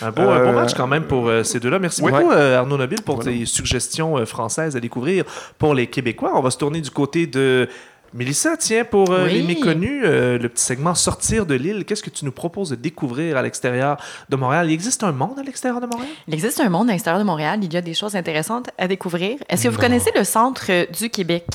Un 0.00 0.10
beau, 0.12 0.22
un 0.22 0.38
beau 0.38 0.48
Euh, 0.50 0.52
match 0.52 0.74
quand 0.74 0.86
même 0.86 1.04
pour 1.04 1.28
euh, 1.28 1.42
ces 1.42 1.58
deux-là. 1.58 1.80
Merci 1.80 2.02
ouais. 2.02 2.12
beaucoup, 2.12 2.30
euh, 2.30 2.56
Arnaud 2.58 2.76
Nobile, 2.78 3.02
pour 3.02 3.16
Voilà. 3.16 3.32
tes 3.32 3.46
suggestions 3.46 4.16
euh, 4.18 4.26
françaises 4.26 4.76
à 4.76 4.80
découvrir 4.92 5.24
pour 5.58 5.74
les 5.74 5.86
Québécois. 5.86 6.32
On 6.34 6.40
va 6.42 6.50
se 6.50 6.58
tourner 6.58 6.80
du 6.82 6.90
côté 6.90 7.26
de 7.26 7.66
Mélissa. 8.12 8.58
Tiens, 8.58 8.84
pour 8.84 9.10
euh, 9.10 9.24
Oui. 9.24 9.32
les 9.34 9.42
méconnus, 9.42 10.02
euh, 10.04 10.38
le 10.38 10.48
petit 10.50 10.62
segment 10.62 10.94
Sortir 10.94 11.46
de 11.46 11.54
l'île, 11.54 11.86
qu'est-ce 11.86 12.02
que 12.02 12.10
tu 12.10 12.26
nous 12.26 12.32
proposes 12.32 12.68
de 12.70 12.74
découvrir 12.76 13.38
à 13.38 13.42
l'extérieur 13.42 13.96
de 14.28 14.36
Montréal? 14.36 14.66
Il 14.68 14.74
existe 14.74 15.02
un 15.02 15.12
monde 15.12 15.38
à 15.38 15.42
l'extérieur 15.42 15.80
de 15.80 15.86
Montréal? 15.86 16.10
Il 16.28 16.34
existe 16.34 16.60
un 16.60 16.68
monde 16.68 16.90
à 16.90 16.92
l'extérieur 16.92 17.18
de 17.20 17.24
Montréal. 17.26 17.60
Il 17.62 17.72
y 17.72 17.76
a 17.78 17.80
des 17.80 17.94
choses 17.94 18.14
intéressantes 18.14 18.68
à 18.76 18.86
découvrir. 18.86 19.38
Est-ce 19.48 19.64
que 19.64 19.68
vous 19.70 19.78
connaissez 19.80 20.10
le 20.14 20.24
centre 20.24 20.66
du 20.92 21.08
Québec? 21.08 21.46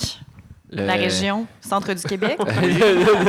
Le- 0.70 0.86
La 0.86 0.96
région 0.96 1.46
centre 1.62 1.94
du 1.94 2.02
Québec? 2.02 2.38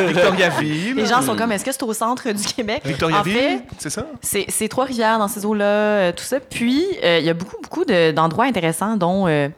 Victoriaville. 0.09 0.95
Les 0.97 1.07
gens 1.07 1.23
sont 1.23 1.37
comme, 1.37 1.53
est-ce 1.53 1.65
que 1.65 1.71
c'est 1.71 1.83
au 1.85 1.93
centre 1.93 2.33
du 2.33 2.43
Québec? 2.45 2.81
En 2.85 2.89
Victoriaville, 2.89 3.35
fait, 3.35 3.63
c'est 3.79 3.91
ça? 3.91 4.07
c'est 4.23 4.69
Trois-Rivières 4.69 5.19
dans 5.21 5.29
ces 5.29 5.45
eaux-là, 5.47 5.65
euh, 5.65 6.12
tout 6.12 6.25
ça. 6.25 6.41
Puis, 6.41 6.85
euh, 7.05 7.19
il 7.21 7.27
y 7.27 7.31
a 7.31 7.35
beaucoup, 7.35 7.57
beaucoup 7.62 7.85
de- 7.85 8.11
d'endroits 8.11 8.47
intéressants, 8.47 8.97
dont 8.97 9.29
euh, 9.29 9.49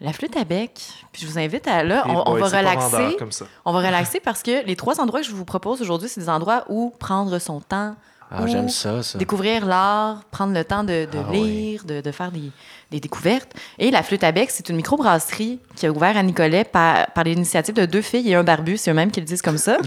la 0.00 0.12
flûte 0.12 0.36
à 0.36 0.44
bec. 0.44 0.80
Puis, 1.12 1.22
je 1.22 1.26
vous 1.26 1.38
invite 1.38 1.68
à 1.68 1.82
là, 1.82 2.04
on, 2.08 2.34
va 2.34 2.46
relaxer. 2.46 3.16
comme 3.18 3.32
ça. 3.32 3.44
On 3.64 3.72
va 3.72 3.78
relaxer 3.80 4.20
parce 4.20 4.42
que 4.42 4.64
les 4.64 4.76
trois 4.76 5.00
endroits 5.00 5.20
que 5.20 5.26
je 5.26 5.32
vous 5.32 5.44
propose 5.44 5.82
aujourd'hui, 5.82 6.08
c'est 6.08 6.20
des 6.20 6.28
endroits 6.28 6.64
où 6.68 6.92
prendre 6.98 7.38
son 7.38 7.60
temps, 7.60 7.94
Ah, 8.30 8.46
j'aime 8.46 8.68
ça, 8.68 9.02
ça. 9.02 9.18
découvrir 9.18 9.66
l'art, 9.66 10.24
prendre 10.30 10.54
le 10.54 10.64
temps 10.64 10.84
de, 10.84 11.06
de 11.10 11.18
Ah 11.28 11.32
lire, 11.32 11.84
de, 11.84 12.00
de 12.00 12.10
faire 12.12 12.32
des, 12.32 12.50
des 12.90 13.00
découvertes. 13.00 13.52
Et 13.78 13.90
la 13.90 14.02
Flûte 14.02 14.24
à 14.24 14.32
bec, 14.32 14.50
c'est 14.50 14.68
une 14.68 14.76
microbrasserie 14.76 15.60
qui 15.76 15.86
a 15.86 15.90
ouvert 15.90 16.16
à 16.16 16.22
Nicolet 16.22 16.64
par, 16.64 17.10
par 17.12 17.24
l'initiative 17.24 17.74
de 17.74 17.86
deux 17.86 18.02
filles 18.02 18.30
et 18.30 18.34
un 18.34 18.44
barbu. 18.44 18.76
C'est 18.76 18.90
eux-mêmes 18.90 19.10
qui 19.10 19.20
le 19.20 19.26
disent 19.26 19.42
comme 19.42 19.58
ça. 19.58 19.78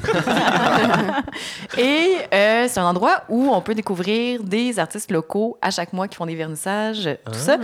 et 1.78 2.16
euh, 2.34 2.68
c'est 2.68 2.80
un 2.80 2.86
endroit 2.86 3.24
où 3.30 3.50
on 3.54 3.62
peut 3.62 3.76
découvrir 3.76 4.44
des 4.44 4.80
artistes 4.80 5.12
locaux 5.12 5.58
à 5.62 5.72
chaque 5.72 5.94
mois 5.94 6.08
qui 6.08 6.16
font 6.16 6.26
des 6.26 6.36
vernissages, 6.36 7.10
tout 7.26 7.34
ça. 7.34 7.58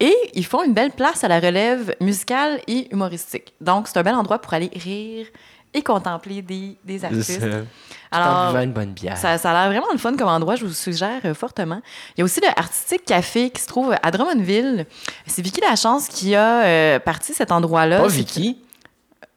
Et 0.00 0.14
ils 0.34 0.46
font 0.46 0.64
une 0.64 0.74
belle 0.74 0.92
place 0.92 1.24
à 1.24 1.28
la 1.28 1.40
relève 1.40 1.94
musicale 2.00 2.60
et 2.66 2.92
humoristique. 2.92 3.54
Donc, 3.60 3.88
c'est 3.88 3.98
un 3.98 4.02
bel 4.02 4.14
endroit 4.14 4.38
pour 4.38 4.54
aller 4.54 4.70
rire 4.74 5.26
et 5.74 5.82
contempler 5.82 6.42
des, 6.42 6.76
des 6.84 7.04
artistes. 7.04 7.40
Alors, 8.10 8.56
une 8.56 8.72
bonne 8.72 8.92
bière. 8.92 9.18
ça, 9.18 9.36
ça 9.36 9.50
a 9.50 9.52
l'air 9.52 9.70
vraiment 9.70 9.92
le 9.92 9.98
fun 9.98 10.16
comme 10.16 10.28
endroit, 10.28 10.56
je 10.56 10.64
vous 10.64 10.72
suggère 10.72 11.20
euh, 11.26 11.34
fortement. 11.34 11.80
Il 12.16 12.20
y 12.20 12.22
a 12.22 12.24
aussi 12.24 12.40
le 12.40 12.48
Artistic 12.56 13.04
Café 13.04 13.50
qui 13.50 13.60
se 13.60 13.66
trouve 13.66 13.94
à 14.02 14.10
Drummondville. 14.10 14.86
C'est 15.26 15.42
Vicky 15.42 15.60
Lachance 15.60 16.08
qui 16.08 16.34
a 16.34 16.62
euh, 16.62 16.98
parti 16.98 17.34
cet 17.34 17.52
endroit-là. 17.52 18.00
Pas 18.00 18.08
Vicky. 18.08 18.58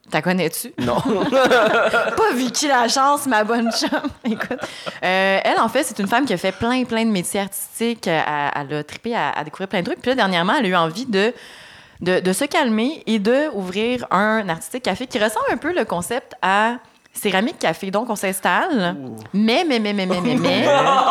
T'as 0.10 0.22
connais-tu? 0.22 0.74
Non. 0.78 1.00
Pas 1.32 2.34
Vicky 2.36 2.68
Lachance, 2.68 3.28
ma 3.28 3.44
bonne 3.44 3.72
chum. 3.72 3.90
Écoute. 4.26 4.60
Euh, 5.04 5.40
elle, 5.44 5.60
en 5.60 5.70
fait, 5.70 5.84
c'est 5.84 6.00
une 6.00 6.08
femme 6.08 6.26
qui 6.26 6.34
a 6.34 6.38
fait 6.38 6.52
plein, 6.52 6.84
plein 6.84 7.06
de 7.06 7.12
métiers 7.12 7.40
artistiques. 7.42 8.08
Euh, 8.08 8.22
Elle, 8.56 8.68
elle 8.72 8.78
a 8.78 8.84
trippé 8.84 9.16
à, 9.16 9.32
à 9.32 9.44
découvrir 9.44 9.70
plein 9.70 9.80
de 9.80 9.86
trucs. 9.86 10.02
Puis 10.02 10.10
là, 10.10 10.16
dernièrement, 10.16 10.54
elle 10.60 10.66
a 10.66 10.70
eu 10.70 10.76
envie 10.76 11.06
de, 11.06 11.34
de, 12.02 12.34
se 12.34 12.46
calmer 12.46 13.04
et 13.06 13.20
de 13.20 13.50
ouvrir 13.54 14.08
un 14.12 14.50
artistique 14.50 14.84
café 14.84 15.08
qui 15.08 15.20
ressemble 15.20 15.46
un 15.52 15.58
peu 15.58 15.74
le 15.74 15.86
concept 15.86 16.34
à 16.42 16.78
Céramique 17.14 17.60
Café. 17.60 17.92
Donc, 17.92 18.10
on 18.10 18.16
s'installe. 18.16 18.96
Mais, 19.34 19.66
mais, 19.68 19.80
mais, 19.80 19.94
mais, 19.94 20.06
mais, 20.06 20.22
mais, 20.22 20.36
mais, 20.36 20.66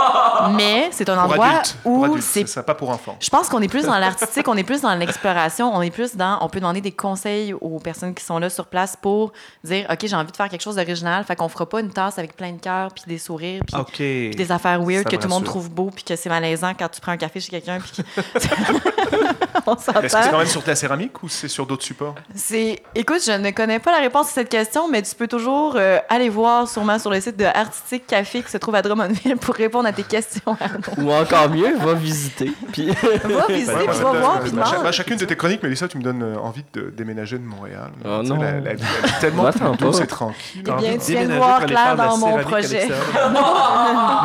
mais 0.56 0.88
c'est 0.92 1.08
un 1.08 1.18
endroit 1.18 1.62
où 1.84 2.18
c'est 2.20 2.48
ça, 2.48 2.62
pas 2.62 2.74
pour 2.74 2.90
enfants. 2.90 3.16
je 3.20 3.28
pense 3.28 3.48
qu'on 3.48 3.60
est 3.60 3.68
plus 3.68 3.84
dans 3.84 3.98
l'artistique, 3.98 4.48
on 4.48 4.56
est 4.56 4.64
plus 4.64 4.80
dans 4.80 4.94
l'exploration, 4.94 5.70
on 5.74 5.82
est 5.82 5.90
plus 5.90 6.16
dans. 6.16 6.38
On 6.40 6.48
peut 6.48 6.60
demander 6.60 6.80
des 6.80 6.92
conseils 6.92 7.52
aux 7.52 7.78
personnes 7.78 8.14
qui 8.14 8.24
sont 8.24 8.38
là 8.38 8.48
sur 8.50 8.66
place 8.66 8.96
pour 9.00 9.32
dire 9.62 9.86
OK, 9.90 9.98
j'ai 10.06 10.16
envie 10.16 10.32
de 10.32 10.36
faire 10.36 10.48
quelque 10.48 10.62
chose 10.62 10.76
d'original. 10.76 11.22
Fait 11.24 11.36
qu'on 11.36 11.48
fera 11.48 11.68
pas 11.68 11.80
une 11.80 11.90
tasse 11.92 12.18
avec 12.18 12.36
plein 12.36 12.52
de 12.52 12.60
cœur, 12.60 12.92
puis 12.94 13.04
des 13.06 13.18
sourires, 13.18 13.62
puis 13.66 14.30
des 14.34 14.52
affaires 14.52 14.80
weird 14.82 15.04
Ça 15.04 15.10
que 15.10 15.16
tout 15.16 15.28
le 15.28 15.34
monde 15.34 15.44
trouve 15.44 15.70
beau, 15.70 15.90
puis 15.94 16.04
que 16.04 16.16
c'est 16.16 16.28
malaisant 16.30 16.72
quand 16.78 16.88
tu 16.88 17.00
prends 17.00 17.12
un 17.12 17.16
café 17.18 17.40
chez 17.40 17.50
quelqu'un, 17.50 17.78
puis 17.78 18.02
que- 18.02 18.40
on 19.66 19.74
Est-ce 19.74 19.90
que 19.92 20.08
c'est 20.08 20.30
quand 20.30 20.38
même 20.38 20.46
sur 20.46 20.62
de 20.62 20.68
la 20.68 20.74
céramique 20.76 21.22
ou 21.22 21.28
c'est 21.28 21.48
sur 21.48 21.66
d'autres 21.66 21.84
supports? 21.84 22.14
C'est, 22.34 22.82
écoute, 22.94 23.22
je 23.24 23.32
ne 23.32 23.50
connais 23.50 23.78
pas 23.78 23.92
la 23.92 23.98
réponse 24.00 24.28
à 24.28 24.30
cette 24.32 24.48
question, 24.48 24.88
mais 24.88 25.02
tu 25.02 25.14
peux 25.14 25.28
toujours 25.28 25.74
euh, 25.76 25.89
aller 26.08 26.28
voir 26.28 26.68
sûrement 26.68 26.98
sur 26.98 27.10
le 27.10 27.20
site 27.20 27.36
de 27.36 27.44
Artistique 27.44 28.06
Café 28.06 28.42
qui 28.42 28.50
se 28.50 28.58
trouve 28.58 28.74
à 28.74 28.82
Drummondville 28.82 29.36
pour 29.36 29.54
répondre 29.54 29.88
à 29.88 29.92
tes 29.92 30.02
questions. 30.02 30.56
Arnaud. 30.60 30.80
Ou 31.08 31.12
encore 31.12 31.48
mieux, 31.50 31.76
va 31.78 31.94
visiter. 31.94 32.50
Puis 32.72 32.86
Va 33.24 33.46
visiter, 33.48 33.72
Ouais, 33.74 33.86
puis 33.88 33.98
va 33.98 34.08
euh, 34.08 34.20
voir, 34.20 34.40
puis 34.40 34.50
cha- 34.50 34.56
demande. 34.56 34.82
bah, 34.84 34.92
Chacune 34.92 35.16
de 35.16 35.24
tes 35.24 35.36
chroniques, 35.36 35.62
Mélissa, 35.62 35.88
tu 35.88 35.98
me 35.98 36.02
donnes 36.02 36.22
euh, 36.22 36.36
envie 36.38 36.64
de 36.72 36.90
déménager 36.90 37.38
de 37.38 37.44
Montréal. 37.44 37.90
Oh 38.04 38.22
non. 38.22 38.36
La, 38.40 38.52
la 38.60 38.74
vie 38.74 38.82
elle 39.02 39.08
est 39.10 39.18
tellement 39.20 39.50
douce 39.78 40.00
et 40.00 40.06
tranquille. 40.06 40.62
Eh 40.66 40.72
bien, 40.72 40.96
tu 40.98 41.12
viens 41.12 41.26
de 41.26 41.34
voir 41.34 41.64
Claire 41.66 41.96
dans 41.96 42.16
mon 42.16 42.36
à 42.36 42.40
projet. 42.40 42.88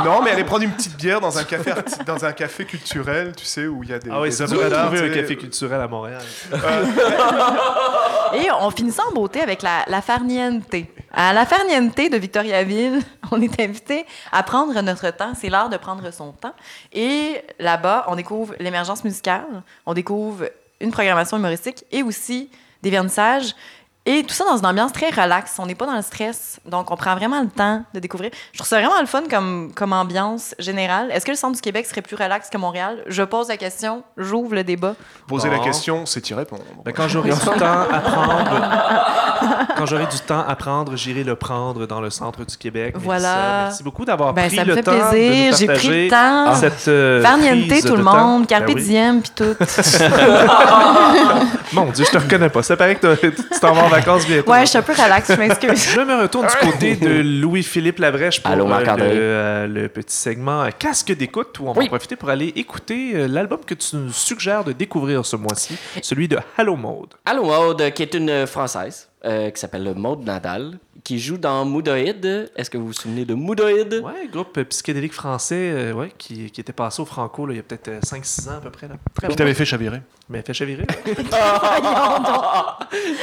Non, 0.05 0.21
mais 0.23 0.31
aller 0.31 0.43
prendre 0.43 0.63
une 0.63 0.71
petite 0.71 0.97
bière 0.97 1.21
dans 1.21 1.37
un 1.37 1.43
café, 1.43 1.71
dans 2.05 2.23
un 2.25 2.31
café 2.31 2.65
culturel, 2.65 3.33
tu 3.35 3.45
sais, 3.45 3.67
où 3.67 3.83
il 3.83 3.89
y 3.89 3.93
a 3.93 3.99
des. 3.99 4.09
Ah 4.11 4.21
oui, 4.21 4.31
ça 4.31 4.45
d'art, 4.45 4.87
trouver 4.87 5.09
un 5.09 5.13
café 5.13 5.35
culturel 5.35 5.81
à 5.81 5.87
Montréal. 5.87 6.21
Et 8.33 8.47
on 8.59 8.69
finit 8.71 8.91
ça 8.91 9.03
en 9.09 9.13
beauté 9.13 9.41
avec 9.41 9.61
la, 9.61 9.83
la 9.87 10.01
farniente. 10.01 10.63
À 11.17 11.31
la 11.31 11.45
farniente 11.45 11.95
de 11.95 12.17
Victoriaville, 12.17 12.99
on 13.31 13.41
est 13.41 13.61
invité 13.61 14.05
à 14.33 14.43
prendre 14.43 14.79
notre 14.81 15.09
temps. 15.11 15.31
C'est 15.33 15.47
l'heure 15.49 15.69
de 15.69 15.77
prendre 15.77 16.11
son 16.11 16.33
temps. 16.33 16.53
Et 16.91 17.41
là-bas, 17.57 18.03
on 18.09 18.17
découvre 18.17 18.53
l'émergence 18.59 19.05
musicale, 19.05 19.45
on 19.85 19.93
découvre 19.93 20.49
une 20.81 20.91
programmation 20.91 21.37
humoristique 21.37 21.85
et 21.89 22.03
aussi 22.03 22.49
des 22.83 22.89
vernissages. 22.89 23.55
Et 24.07 24.23
tout 24.23 24.35
ça 24.35 24.43
dans 24.45 24.55
une 24.57 24.65
ambiance 24.67 24.93
très 24.93 25.09
relaxe. 25.09 25.55
On 25.57 25.65
n'est 25.65 25.73
pas 25.73 25.87
dans 25.87 25.95
le 25.95 26.03
stress. 26.03 26.59
Donc, 26.69 26.91
on 26.91 26.95
prend 26.95 27.15
vraiment 27.15 27.41
le 27.41 27.47
temps 27.47 27.81
de 27.93 27.99
découvrir. 27.99 28.29
Je 28.51 28.59
trouve 28.59 28.67
ça 28.67 28.77
vraiment 28.79 28.99
le 29.01 29.07
fun 29.07 29.23
comme, 29.29 29.71
comme 29.73 29.93
ambiance 29.93 30.53
générale. 30.59 31.09
Est-ce 31.11 31.25
que 31.25 31.31
le 31.31 31.37
centre 31.37 31.55
du 31.55 31.61
Québec 31.61 31.87
serait 31.87 32.03
plus 32.03 32.15
relax 32.15 32.49
que 32.51 32.57
Montréal? 32.59 32.99
Je 33.07 33.23
pose 33.23 33.47
la 33.47 33.57
question, 33.57 34.03
j'ouvre 34.15 34.53
le 34.53 34.63
débat. 34.63 34.93
Poser 35.27 35.49
Bon. 35.49 35.57
la 35.57 35.63
question, 35.63 36.05
c'est 36.05 36.29
y 36.29 36.35
répondre. 36.35 36.61
Ben, 36.85 36.91
quand 36.91 37.07
j'aurai 37.07 37.31
du 37.31 37.39
temps 37.39 37.55
à 37.91 37.99
prendre, 37.99 39.75
quand 39.75 39.85
j'aurai 39.87 40.05
du 40.05 40.19
temps 40.19 40.45
à 40.47 40.55
prendre, 40.55 40.95
j'irai 40.95 41.23
le 41.23 41.35
prendre 41.35 41.87
dans 41.87 41.99
le 41.99 42.11
centre 42.11 42.45
du 42.45 42.57
Québec. 42.57 42.93
Voilà. 42.99 43.63
Merci 43.65 43.81
beaucoup 43.81 44.05
d'avoir 44.05 44.35
Ben, 44.35 44.45
pris 44.47 44.55
ça 44.55 44.65
me 44.65 44.69
le 44.69 44.75
fait 44.75 44.83
temps 44.83 44.91
de 44.91 44.97
nous 44.99 45.09
plaisir. 45.09 45.55
J'ai 45.57 45.65
pris 45.67 46.05
le 46.05 46.09
temps. 46.11 46.53
Cette 46.55 46.87
euh, 46.89 47.23
prise 47.67 47.85
tout 47.85 47.95
le 47.95 48.03
monde, 48.03 48.45
carpe 48.45 48.67
Ben 48.67 48.75
oui. 48.75 48.83
diem, 48.83 49.21
puis 49.23 49.31
tout. 49.35 49.55
Mon 51.73 51.85
Dieu, 51.91 52.05
je 52.05 52.11
te 52.11 52.17
reconnais 52.17 52.49
pas. 52.49 52.63
Ça 52.63 52.77
paraît 52.77 52.95
que 52.95 53.15
tu 53.15 53.59
t'en 53.59 53.73
vas 53.73 53.87
vacances 53.95 54.25
bientôt. 54.27 54.51
Ouais, 54.51 54.61
je 54.61 54.65
suis 54.67 54.77
un 54.77 54.81
peu 54.81 54.93
relax, 54.93 55.31
je 55.33 55.39
m'excuse. 55.39 55.89
Je 55.95 56.01
me 56.01 56.21
retourne 56.21 56.47
du 56.47 56.71
côté 56.71 56.95
de 56.95 57.21
Louis-Philippe 57.41 57.99
Labrèche 57.99 58.41
pour 58.41 58.51
Allô, 58.51 58.69
euh, 58.71 58.79
le, 58.97 59.03
euh, 59.03 59.67
le 59.67 59.87
petit 59.89 60.15
segment 60.15 60.63
euh, 60.63 60.69
Casque 60.77 61.11
d'écoute 61.15 61.59
où 61.59 61.67
on 61.67 61.73
va 61.73 61.79
Oui. 61.79 61.85
en 61.85 61.89
profiter 61.89 62.15
pour 62.15 62.29
aller 62.29 62.47
écouter 62.55 63.27
l'album 63.27 63.59
que 63.65 63.73
tu 63.73 63.95
nous 63.95 64.11
suggères 64.11 64.63
de 64.63 64.71
découvrir 64.71 65.25
ce 65.25 65.35
mois-ci, 65.35 65.77
celui 66.01 66.27
de 66.27 66.37
Hello 66.57 66.75
Mode. 66.75 67.13
Allô 67.25 67.45
Maude, 67.45 67.91
qui 67.93 68.03
est 68.03 68.13
une 68.13 68.45
Française, 68.47 69.09
euh, 69.25 69.49
qui 69.49 69.59
s'appelle 69.59 69.93
Maude 69.95 70.23
Nadal, 70.23 70.77
qui 71.05 71.19
joue 71.19 71.37
dans 71.37 71.63
Moodoïd. 71.65 72.51
Est-ce 72.55 72.69
que 72.69 72.77
vous 72.79 72.87
vous 72.87 72.93
souvenez 72.93 73.25
de 73.25 73.35
Moodoïd? 73.35 74.01
Ouais, 74.03 74.27
groupe 74.29 74.57
euh, 74.57 74.65
psychédélique 74.65 75.13
français 75.13 75.55
euh, 75.71 75.93
ouais, 75.93 76.11
qui, 76.17 76.49
qui 76.49 76.59
était 76.59 76.73
passé 76.73 76.99
au 77.01 77.05
Franco 77.05 77.45
là, 77.45 77.53
il 77.53 77.57
y 77.57 77.59
a 77.59 77.63
peut-être 77.63 77.87
euh, 77.89 77.99
5-6 78.01 78.49
ans 78.49 78.57
à 78.57 78.61
peu 78.61 78.71
près. 78.71 78.87
Là. 78.87 78.95
Très 79.13 79.27
Qui 79.27 79.35
t'avait 79.35 79.53
fait 79.53 79.65
chavirer 79.65 80.01
Mais 80.27 80.41
fait 80.41 80.53
chavirer. 80.55 80.83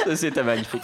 Ça, 0.05 0.17
C'était 0.17 0.45
magnifique. 0.45 0.83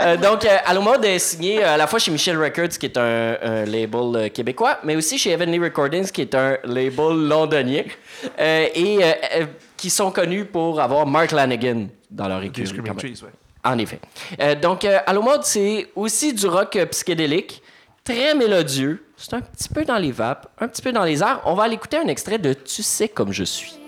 Euh, 0.00 0.18
donc, 0.18 0.44
euh, 0.44 0.56
Allo 0.66 0.82
Mode 0.82 1.04
est 1.06 1.18
signé 1.18 1.64
euh, 1.64 1.74
à 1.74 1.76
la 1.78 1.86
fois 1.86 1.98
chez 1.98 2.10
Michel 2.10 2.36
Records, 2.36 2.78
qui 2.78 2.86
est 2.86 2.98
un, 2.98 3.36
un 3.40 3.64
label 3.64 4.00
euh, 4.14 4.28
québécois, 4.28 4.80
mais 4.84 4.96
aussi 4.96 5.16
chez 5.16 5.30
Heavenly 5.30 5.58
Recordings, 5.58 6.10
qui 6.10 6.20
est 6.20 6.34
un 6.34 6.58
label 6.64 7.26
londonien, 7.26 7.84
euh, 8.38 8.66
et 8.74 8.98
euh, 9.02 9.12
euh, 9.36 9.46
qui 9.78 9.88
sont 9.88 10.10
connus 10.10 10.44
pour 10.44 10.78
avoir 10.78 11.06
Mark 11.06 11.32
Lanigan 11.32 11.86
dans 12.10 12.28
leur 12.28 12.42
équipe. 12.42 12.66
En 13.64 13.78
effet. 13.78 14.00
Euh, 14.40 14.54
donc, 14.54 14.84
euh, 14.84 14.98
Allo 15.06 15.22
Mode, 15.22 15.44
c'est 15.44 15.90
aussi 15.96 16.34
du 16.34 16.46
rock 16.46 16.76
euh, 16.76 16.86
psychédélique, 16.86 17.62
très 18.04 18.34
mélodieux. 18.34 19.02
C'est 19.16 19.34
un 19.34 19.40
petit 19.40 19.68
peu 19.68 19.84
dans 19.84 19.96
les 19.96 20.12
vapes, 20.12 20.48
un 20.60 20.68
petit 20.68 20.82
peu 20.82 20.92
dans 20.92 21.04
les 21.04 21.22
airs. 21.22 21.40
On 21.46 21.54
va 21.54 21.64
aller 21.64 21.74
écouter 21.74 21.96
un 21.96 22.08
extrait 22.08 22.38
de 22.38 22.52
Tu 22.52 22.82
sais 22.82 23.08
comme 23.08 23.32
je 23.32 23.44
suis. 23.44 23.83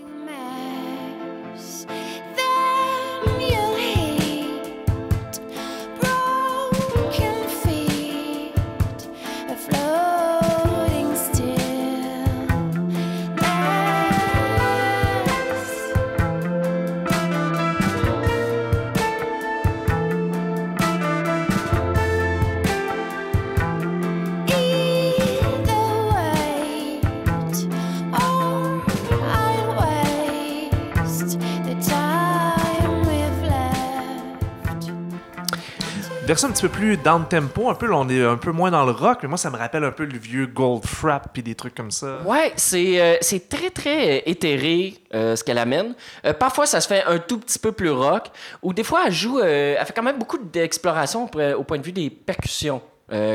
Version 36.37 36.51
un 36.51 36.53
petit 36.53 36.63
peu 36.65 36.69
plus 36.69 36.97
down 36.99 37.25
tempo, 37.27 37.71
un 37.71 37.75
peu, 37.75 37.91
on 37.95 38.07
est 38.11 38.23
un 38.23 38.37
peu 38.37 38.53
moins 38.53 38.71
dans 38.71 38.85
le 38.85 38.93
rock, 38.93 39.21
mais 39.23 39.29
moi 39.31 39.39
ça 39.39 39.49
me 39.49 39.57
rappelle 39.57 39.85
un 39.85 39.91
peu 39.91 40.05
le 40.05 40.19
vieux 40.19 40.47
Goldfrapp 40.47 41.31
puis 41.33 41.43
des 41.43 41.55
trucs 41.55 41.75
comme 41.75 41.91
ça. 41.91 42.19
Ouais, 42.27 42.53
c'est 42.57 43.01
euh, 43.01 43.17
c'est 43.23 43.49
très, 43.49 43.71
très 43.71 44.19
euh, 44.19 44.21
éthéré 44.27 44.99
euh, 45.15 45.35
ce 45.35 45.43
qu'elle 45.43 45.57
amène. 45.57 45.95
Parfois, 46.39 46.67
ça 46.67 46.83
se 46.83 46.89
fait 46.89 47.03
un 47.05 47.21
tout 47.21 47.39
petit 47.39 47.59
peu 47.59 47.73
plus 47.73 47.89
rock, 47.89 48.25
ou 48.61 48.75
des 48.75 48.85
fois, 48.85 49.05
elle 49.07 49.15
joue, 49.15 49.41
elle 49.41 49.83
fait 49.87 49.95
quand 49.95 50.03
même 50.03 50.19
beaucoup 50.19 50.37
d'exploration 50.37 51.25
au 51.25 51.65
point 51.65 51.79
de 51.79 51.83
vue 51.83 51.93
des 51.93 52.11
percussions. 52.11 52.83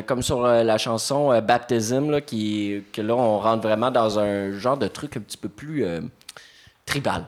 Comme 0.06 0.22
sur 0.22 0.44
la 0.44 0.78
chanson 0.78 1.32
euh, 1.32 1.42
Baptism, 1.42 2.12
là, 2.12 2.22
qui, 2.22 2.84
que 2.94 3.02
là, 3.02 3.16
on 3.16 3.40
rentre 3.40 3.64
vraiment 3.64 3.90
dans 3.90 4.20
un 4.20 4.52
genre 4.60 4.78
de 4.78 4.88
truc 4.88 5.18
un 5.18 5.22
petit 5.22 5.38
peu 5.38 5.50
plus 5.50 5.84
tribal. 6.86 7.26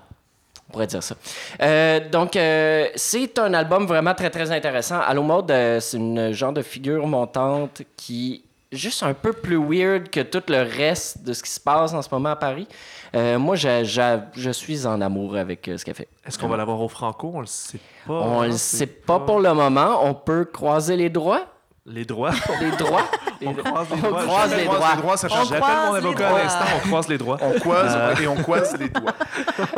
On 0.73 0.77
pourrait 0.77 0.87
dire 0.87 1.03
ça. 1.03 1.15
Euh, 1.61 1.99
donc, 2.09 2.35
euh, 2.35 2.87
c'est 2.95 3.37
un 3.37 3.53
album 3.53 3.85
vraiment 3.85 4.15
très, 4.15 4.31
très 4.31 4.51
intéressant. 4.51 4.99
Allo 5.01 5.21
Mode, 5.21 5.51
euh, 5.51 5.79
c'est 5.79 5.97
une 5.97 6.31
genre 6.31 6.51
de 6.51 6.63
figure 6.63 7.05
montante 7.05 7.83
qui 7.95 8.43
est 8.71 8.75
juste 8.75 9.03
un 9.03 9.13
peu 9.13 9.33
plus 9.33 9.57
weird 9.57 10.09
que 10.09 10.21
tout 10.21 10.41
le 10.47 10.63
reste 10.63 11.21
de 11.23 11.33
ce 11.33 11.43
qui 11.43 11.51
se 11.51 11.59
passe 11.59 11.93
en 11.93 12.01
ce 12.01 12.09
moment 12.11 12.29
à 12.29 12.35
Paris. 12.35 12.67
Euh, 13.15 13.37
moi, 13.37 13.55
je, 13.55 13.83
je- 13.83 14.19
je 14.35 14.49
suis 14.49 14.87
en 14.87 14.99
amour 14.99 15.35
avec 15.37 15.69
ce 15.77 15.85
qu'elle 15.85 15.93
fait. 15.93 16.07
Est-ce 16.25 16.39
qu'on 16.39 16.47
va 16.47 16.57
l'avoir 16.57 16.81
au 16.81 16.87
Franco? 16.87 17.31
On 17.35 17.41
le 17.41 17.45
sait 17.45 17.77
pas. 18.07 18.13
On 18.13 18.41
hein, 18.41 18.47
le 18.47 18.53
sait 18.53 18.87
pas 18.87 19.19
pour 19.19 19.39
le 19.41 19.53
moment. 19.53 19.99
On 20.03 20.15
peut 20.15 20.45
croiser 20.45 20.97
les 20.97 21.11
droits. 21.11 21.45
Les 21.85 22.05
droits. 22.05 22.31
Les 22.61 22.71
droits? 22.71 23.03
On 23.45 23.51
croise 23.53 23.87
les 23.91 23.97
On 23.97 24.01
droits. 24.09 24.21
croise 24.23 24.55
les 24.55 24.63
croise 24.63 24.77
droits. 24.79 24.95
Les 24.95 25.01
droits, 25.01 25.17
ça 25.17 25.27
On 25.29 25.35
change. 25.35 25.49
J'appelle 25.49 25.59
mon 25.67 25.67
croise 25.87 25.91
les 26.01 26.07
avocat 26.07 26.25
à 26.25 26.29
droits. 26.29 26.43
l'instant, 26.43 26.65
on 26.77 26.87
croise 26.87 27.07
les 27.09 27.17
droits. 27.17 27.37
On 27.41 27.59
croise 27.59 28.21
et 28.21 28.27
on 28.27 28.35
croise 28.35 28.77
les 28.79 28.87
doigts. 28.87 29.13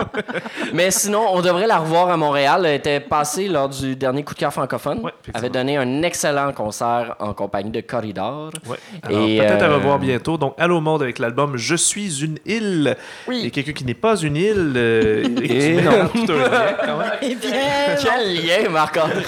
Mais 0.74 0.92
sinon, 0.92 1.26
on 1.32 1.42
devrait 1.42 1.66
la 1.66 1.80
revoir 1.80 2.10
à 2.12 2.18
Montréal. 2.18 2.64
Elle 2.68 2.76
était 2.76 3.00
passée 3.00 3.48
lors 3.48 3.70
du 3.70 3.96
dernier 3.96 4.24
coup 4.24 4.36
de 4.36 4.40
cœur 4.40 4.54
francophone. 4.54 5.00
Ouais, 5.00 5.14
avait 5.34 5.50
donné 5.50 5.78
un 5.78 6.04
excellent 6.04 6.52
concert 6.54 7.16
en 7.20 7.34
compagnie 7.34 7.72
de 7.72 7.82
Corridor. 7.82 8.52
Ouais. 8.68 8.78
Alors, 9.02 9.28
Et, 9.28 9.38
peut-être 9.40 9.64
à 9.64 9.66
euh, 9.66 9.76
revoir 9.78 9.98
bientôt. 9.98 10.38
Donc, 10.38 10.54
Allô 10.60 10.82
Monde 10.82 11.02
avec 11.02 11.18
l'album 11.18 11.58
Je 11.58 11.76
suis 11.76 12.24
une 12.24 12.38
île. 12.46 12.96
Oui. 13.28 13.46
Et 13.46 13.50
quelqu'un 13.50 13.74
qui 13.74 13.84
n'est 13.84 13.96
pas 13.96 14.16
une 14.18 14.36
île. 14.36 14.74
euh, 14.76 15.24
Et 15.42 15.76
Dumais, 15.78 15.82
non. 15.82 16.08
tout 16.10 16.32
un 16.32 16.36
lien, 16.38 16.76
quand 16.86 16.98
même. 17.00 17.12
Eh 17.24 17.34
bien, 17.34 17.52
Quel 18.00 18.46
lien, 18.46 18.70
Marc-André! 18.70 19.24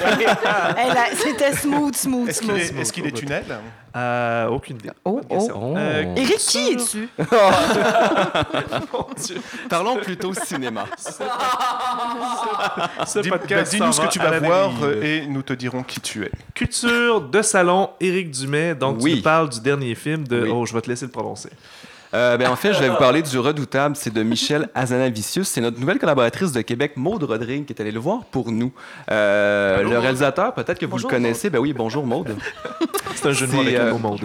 hey, 0.78 0.90
là, 0.94 1.06
c'était 1.16 1.54
smooth, 1.54 1.96
smooth, 1.96 2.32
smooth. 2.32 2.67
Est, 2.68 2.82
est-ce 2.82 2.94
qu'il 2.94 3.06
est 3.06 3.12
tunnel 3.12 3.44
Euh, 3.96 4.48
aucune 4.48 4.78
idée. 4.78 4.92
Oh, 5.06 5.22
oh. 5.30 5.74
Euh, 5.78 6.16
Eric, 6.16 6.38
qui 6.38 6.72
es-tu? 6.72 7.10
mon 8.94 9.08
Dieu. 9.18 9.42
Parlons 9.70 9.98
plutôt 9.98 10.34
cinéma. 10.34 10.86
Ce 13.06 13.20
Dis- 13.20 13.30
podcast 13.30 13.72
bah, 13.72 13.78
Dis-nous 13.78 13.92
ce 13.94 14.02
que 14.02 14.08
tu 14.08 14.20
vas 14.20 14.40
voir 14.40 14.72
euh, 14.84 15.02
et 15.02 15.28
nous 15.28 15.42
te 15.42 15.54
dirons 15.54 15.84
qui 15.84 16.00
tu 16.00 16.24
es. 16.26 16.32
Culture 16.54 17.22
de 17.22 17.42
salon, 17.42 17.90
Éric 18.00 18.32
Dumais. 18.32 18.76
Donc, 18.76 19.00
tu 19.00 19.16
nous 19.16 19.22
parles 19.22 19.50
du 19.50 19.60
dernier 19.60 19.96
film 19.96 20.28
de. 20.28 20.44
Oui. 20.44 20.50
Oh, 20.54 20.66
je 20.66 20.74
vais 20.74 20.82
te 20.82 20.90
laisser 20.90 21.06
le 21.06 21.12
prononcer. 21.12 21.50
Euh, 22.14 22.38
ben, 22.38 22.50
en 22.50 22.56
fait, 22.56 22.74
je 22.74 22.80
vais 22.80 22.90
vous 22.90 22.96
parler 22.96 23.22
du 23.22 23.38
Redoutable. 23.38 23.96
C'est 23.96 24.14
de 24.14 24.24
Michel 24.24 24.70
Azanavicius. 24.76 25.48
C'est 25.48 25.62
notre 25.62 25.80
nouvelle 25.80 26.00
collaboratrice 26.00 26.52
de 26.52 26.62
Québec, 26.62 26.94
Maude 26.96 27.24
Rodrigue, 27.24 27.66
qui 27.66 27.74
est 27.74 27.82
allée 27.82 27.92
le 27.92 28.00
voir 28.00 28.26
pour 28.26 28.52
nous. 28.52 28.72
Euh, 29.12 29.84
le 29.84 29.98
réalisateur, 29.98 30.54
peut-être 30.54 30.80
que 30.80 30.86
vous 30.86 30.92
Bonjour, 30.92 31.10
le 31.10 31.16
connaissez. 31.16 31.50
Ben 31.50 31.60
oui, 31.60 31.74
bonjour 31.74 32.06
Maude. 32.06 32.36
C'est 33.16 33.28
un 33.28 33.32
jeu 33.32 33.48
de 33.48 33.52
mots 33.52 33.62
avec 33.62 33.74
le 33.74 33.80
euh, 33.80 33.92
mot 33.92 34.00
monde. 34.00 34.22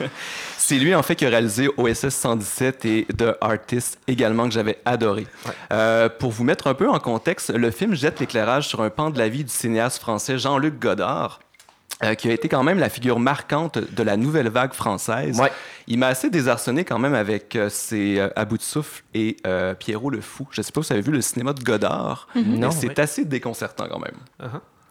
C'est 0.58 0.76
lui, 0.76 0.94
en 0.94 1.02
fait, 1.02 1.14
qui 1.14 1.24
a 1.24 1.28
réalisé 1.28 1.68
OSS 1.76 2.08
117 2.08 2.84
et 2.84 3.06
The 3.16 3.36
Artist 3.40 3.98
également, 4.08 4.48
que 4.48 4.54
j'avais 4.54 4.78
adoré. 4.84 5.26
Euh, 5.72 6.08
pour 6.08 6.32
vous 6.32 6.44
mettre 6.44 6.66
un 6.66 6.74
peu 6.74 6.88
en 6.88 6.98
contexte, 6.98 7.50
le 7.50 7.70
film 7.70 7.94
jette 7.94 8.20
l'éclairage 8.20 8.68
sur 8.68 8.82
un 8.82 8.90
pan 8.90 9.10
de 9.10 9.18
la 9.18 9.28
vie 9.28 9.44
du 9.44 9.52
cinéaste 9.52 10.00
français 10.00 10.38
Jean-Luc 10.38 10.78
Godard. 10.78 11.40
Euh, 12.04 12.14
qui 12.14 12.28
a 12.28 12.32
été 12.32 12.48
quand 12.48 12.62
même 12.62 12.78
la 12.78 12.88
figure 12.90 13.18
marquante 13.18 13.78
de 13.78 14.02
la 14.02 14.16
nouvelle 14.18 14.48
vague 14.48 14.74
française. 14.74 15.40
Ouais. 15.40 15.50
Il 15.86 15.98
m'a 15.98 16.08
assez 16.08 16.28
désarçonné 16.28 16.84
quand 16.84 16.98
même 16.98 17.14
avec 17.14 17.56
euh, 17.56 17.68
ses 17.70 18.18
euh, 18.18 18.28
À 18.36 18.44
bout 18.44 18.58
de 18.58 18.62
souffle 18.62 19.02
et 19.14 19.36
euh, 19.46 19.74
Pierrot 19.74 20.10
le 20.10 20.20
fou. 20.20 20.46
Je 20.50 20.60
sais 20.60 20.72
pas 20.72 20.82
si 20.82 20.88
vous 20.88 20.92
avez 20.92 21.02
vu 21.02 21.12
le 21.12 21.22
cinéma 21.22 21.52
de 21.54 21.62
Godard, 21.62 22.28
Non, 22.34 22.68
mais 22.68 22.70
c'est 22.70 22.88
ouais. 22.88 23.00
assez 23.00 23.24
déconcertant 23.24 23.88
quand 23.88 24.00
même. 24.00 24.50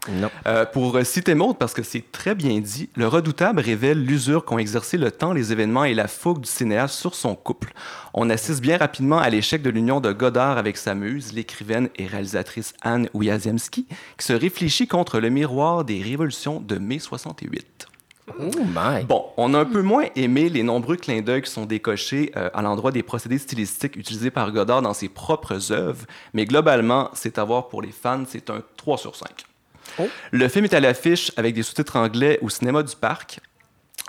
Non. 0.10 0.30
Euh, 0.48 0.66
pour 0.66 0.98
citer 1.04 1.36
Maud, 1.36 1.58
parce 1.58 1.74
que 1.74 1.84
c'est 1.84 2.12
très 2.12 2.36
bien 2.36 2.60
dit, 2.60 2.90
le 2.96 3.08
redoutable 3.08 3.60
révèle 3.60 4.04
l'usure 4.04 4.46
qu'ont 4.46 4.58
exercé 4.58 4.98
le 4.98 5.12
temps, 5.12 5.34
les 5.34 5.52
événements 5.52 5.86
et 5.86 5.94
la 5.94 6.08
fougue 6.08 6.42
du 6.42 6.50
cinéaste 6.50 6.96
sur 6.96 7.16
son 7.16 7.36
couple. 7.36 7.74
On 8.14 8.30
assiste 8.30 8.62
bien 8.62 8.78
rapidement 8.78 9.20
à 9.20 9.30
l'échec 9.30 9.62
de 9.62 9.70
l'union 9.70 10.00
de 10.00 10.12
Godard 10.12 10.58
avec 10.58 10.78
sa 10.78 10.96
muse, 10.96 11.34
l'écrivaine 11.34 11.90
et 11.98 12.08
réalisatrice 12.08 12.74
Anne 12.82 13.10
Wiazemski, 13.14 13.88
qui 14.18 14.26
se 14.26 14.34
réfléchit 14.34 14.88
contre 14.88 15.20
le 15.20 15.30
miroir 15.30 15.86
des 15.86 16.02
révolutions 16.02 16.60
de 16.60 16.78
mai 16.78 17.00
68. 17.00 17.88
Oh 18.40 18.50
my. 18.58 19.04
Bon, 19.08 19.26
on 19.38 19.54
a 19.54 19.60
un 19.60 19.66
peu 19.66 19.82
moins 19.82 20.06
aimé 20.16 20.50
les 20.50 20.64
nombreux 20.64 20.96
clins 20.96 21.22
d'œil 21.22 21.44
qui 21.44 21.52
sont 21.52 21.66
décochés 21.66 22.32
euh, 22.36 22.50
à 22.54 22.62
l'endroit 22.62 22.92
des 22.92 23.04
procédés 23.04 23.38
stylistiques 23.38 23.96
utilisés 23.96 24.32
par 24.32 24.52
Godard 24.52 24.82
dans 24.82 24.94
ses 24.94 25.10
propres 25.10 25.72
œuvres, 25.72 26.06
mais 26.34 26.46
globalement, 26.46 27.10
c'est 27.14 27.38
à 27.38 27.44
voir 27.44 27.68
pour 27.68 27.82
les 27.82 27.92
fans, 27.92 28.24
c'est 28.28 28.50
un 28.50 28.64
3 28.78 28.98
sur 28.98 29.16
5. 29.16 29.46
Oh. 30.00 30.08
Le 30.32 30.48
film 30.48 30.66
est 30.66 30.74
à 30.74 30.80
l'affiche 30.80 31.32
avec 31.38 31.54
des 31.54 31.64
sous-titres 31.64 31.98
anglais 31.98 32.40
au 32.42 32.50
cinéma 32.50 32.84
du 32.84 32.96
Parc, 32.96 33.40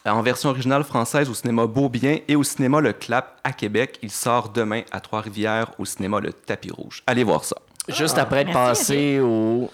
en 0.04 0.23
version 0.23 0.50
originale 0.50 0.85
française 0.85 1.28
au 1.28 1.35
cinéma 1.35 1.66
Beaubien 1.66 2.18
et 2.28 2.37
au 2.37 2.45
cinéma 2.45 2.80
Le 2.80 2.92
Clap 2.92 3.40
à 3.45 3.52
Québec. 3.52 3.99
Il 4.02 4.11
sort 4.11 4.50
demain 4.50 4.83
à 4.92 5.00
Trois-Rivières 5.00 5.73
au 5.78 5.85
cinéma 5.85 6.21
Le 6.21 6.33
Tapis 6.33 6.71
Rouge. 6.71 7.02
Allez 7.06 7.25
voir 7.25 7.45
ça. 7.45 7.56
Juste 7.88 8.18
après 8.18 8.45
de 8.45 8.50
Merci, 8.50 8.68
passer 8.68 9.21
au. 9.21 9.71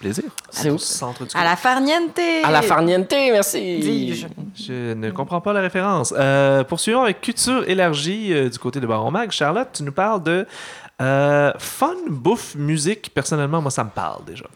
Plaisir. 0.00 0.24
C'est 0.50 0.70
où? 0.70 0.78
Centre 0.78 1.24
du 1.24 1.30
À 1.36 1.44
la 1.44 1.56
farniente! 1.56 2.18
À 2.42 2.50
la 2.50 2.62
farniente, 2.62 3.10
merci. 3.10 3.78
Dis-je. 3.78 4.26
Je 4.54 4.92
ne 4.92 5.10
comprends 5.10 5.40
pas 5.40 5.52
la 5.52 5.60
référence. 5.60 6.12
Euh, 6.16 6.64
poursuivons 6.64 7.02
avec 7.02 7.20
Culture 7.20 7.66
élargie 7.68 8.32
euh, 8.32 8.48
du 8.48 8.58
côté 8.58 8.80
de 8.80 8.86
Baron 8.86 9.10
Mag. 9.10 9.30
Charlotte, 9.30 9.68
tu 9.72 9.82
nous 9.82 9.92
parles 9.92 10.22
de 10.22 10.46
euh, 11.00 11.52
fun, 11.58 11.94
bouffe, 12.08 12.54
musique. 12.56 13.12
Personnellement, 13.14 13.62
moi, 13.62 13.70
ça 13.70 13.84
me 13.84 13.90
parle 13.90 14.24
déjà. 14.24 14.46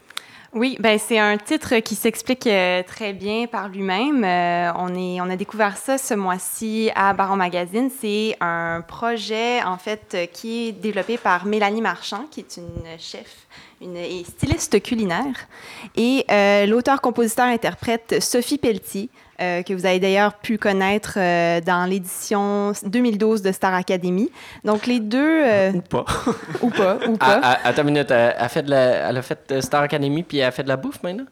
Oui, 0.59 0.77
ben 0.81 0.99
c'est 0.99 1.21
un 1.21 1.37
titre 1.37 1.79
qui 1.79 1.95
s'explique 1.95 2.49
euh, 2.49 2.83
très 2.83 3.13
bien 3.13 3.47
par 3.47 3.69
lui-même. 3.69 4.25
Euh, 4.25 4.73
on, 4.75 4.93
on 4.93 5.31
a 5.31 5.37
découvert 5.37 5.77
ça 5.77 5.99
ce 5.99 6.15
mois-ci 6.15 6.91
à 6.97 7.13
Baron 7.13 7.37
Magazine. 7.37 7.89
C'est 7.97 8.37
un 8.41 8.81
projet, 8.81 9.63
en 9.63 9.79
fait, 9.79 10.15
euh, 10.15 10.27
qui 10.27 10.67
est 10.67 10.73
développé 10.73 11.17
par 11.17 11.47
Mélanie 11.47 11.81
Marchand, 11.81 12.25
qui 12.29 12.41
est 12.41 12.57
une 12.57 12.99
chef 12.99 13.47
une, 13.81 13.97
et 13.97 14.25
styliste 14.25 14.83
culinaire. 14.83 15.47
Et 15.95 16.25
l'auteur-compositeur-interprète 16.67 18.21
Sophie 18.21 18.59
Pelletier, 18.59 19.11
euh, 19.41 19.63
que 19.63 19.73
vous 19.73 19.87
avez 19.87 20.01
d'ailleurs 20.01 20.35
pu 20.35 20.59
connaître 20.59 21.15
euh, 21.17 21.61
dans 21.61 21.89
l'édition 21.89 22.73
2012 22.85 23.43
de 23.43 23.53
Star 23.53 23.75
Academy. 23.75 24.31
Donc, 24.65 24.87
les 24.87 25.01
deux... 25.01 25.19
euh, 25.45 25.73
Ou 25.75 25.81
pas. 25.81 26.05
ou 26.63 26.71
pas, 26.71 26.99
ou 27.09 27.17
Ah, 27.21 27.27
pas. 27.27 27.41
ah, 27.43 27.59
attends 27.65 27.83
une 27.83 27.93
minute, 27.93 28.11
elle, 28.11 28.35
elle 28.39 28.49
fait 28.49 28.63
de 28.63 28.71
la, 28.71 28.81
elle 29.11 29.17
a 29.17 29.23
fait 29.23 29.61
Star 29.61 29.83
Academy 29.83 30.23
puis 30.23 30.39
elle 30.39 30.53
fait 30.53 30.63
de 30.65 30.69
la 30.69 30.77
bouffe 30.77 31.03
maintenant? 31.03 31.25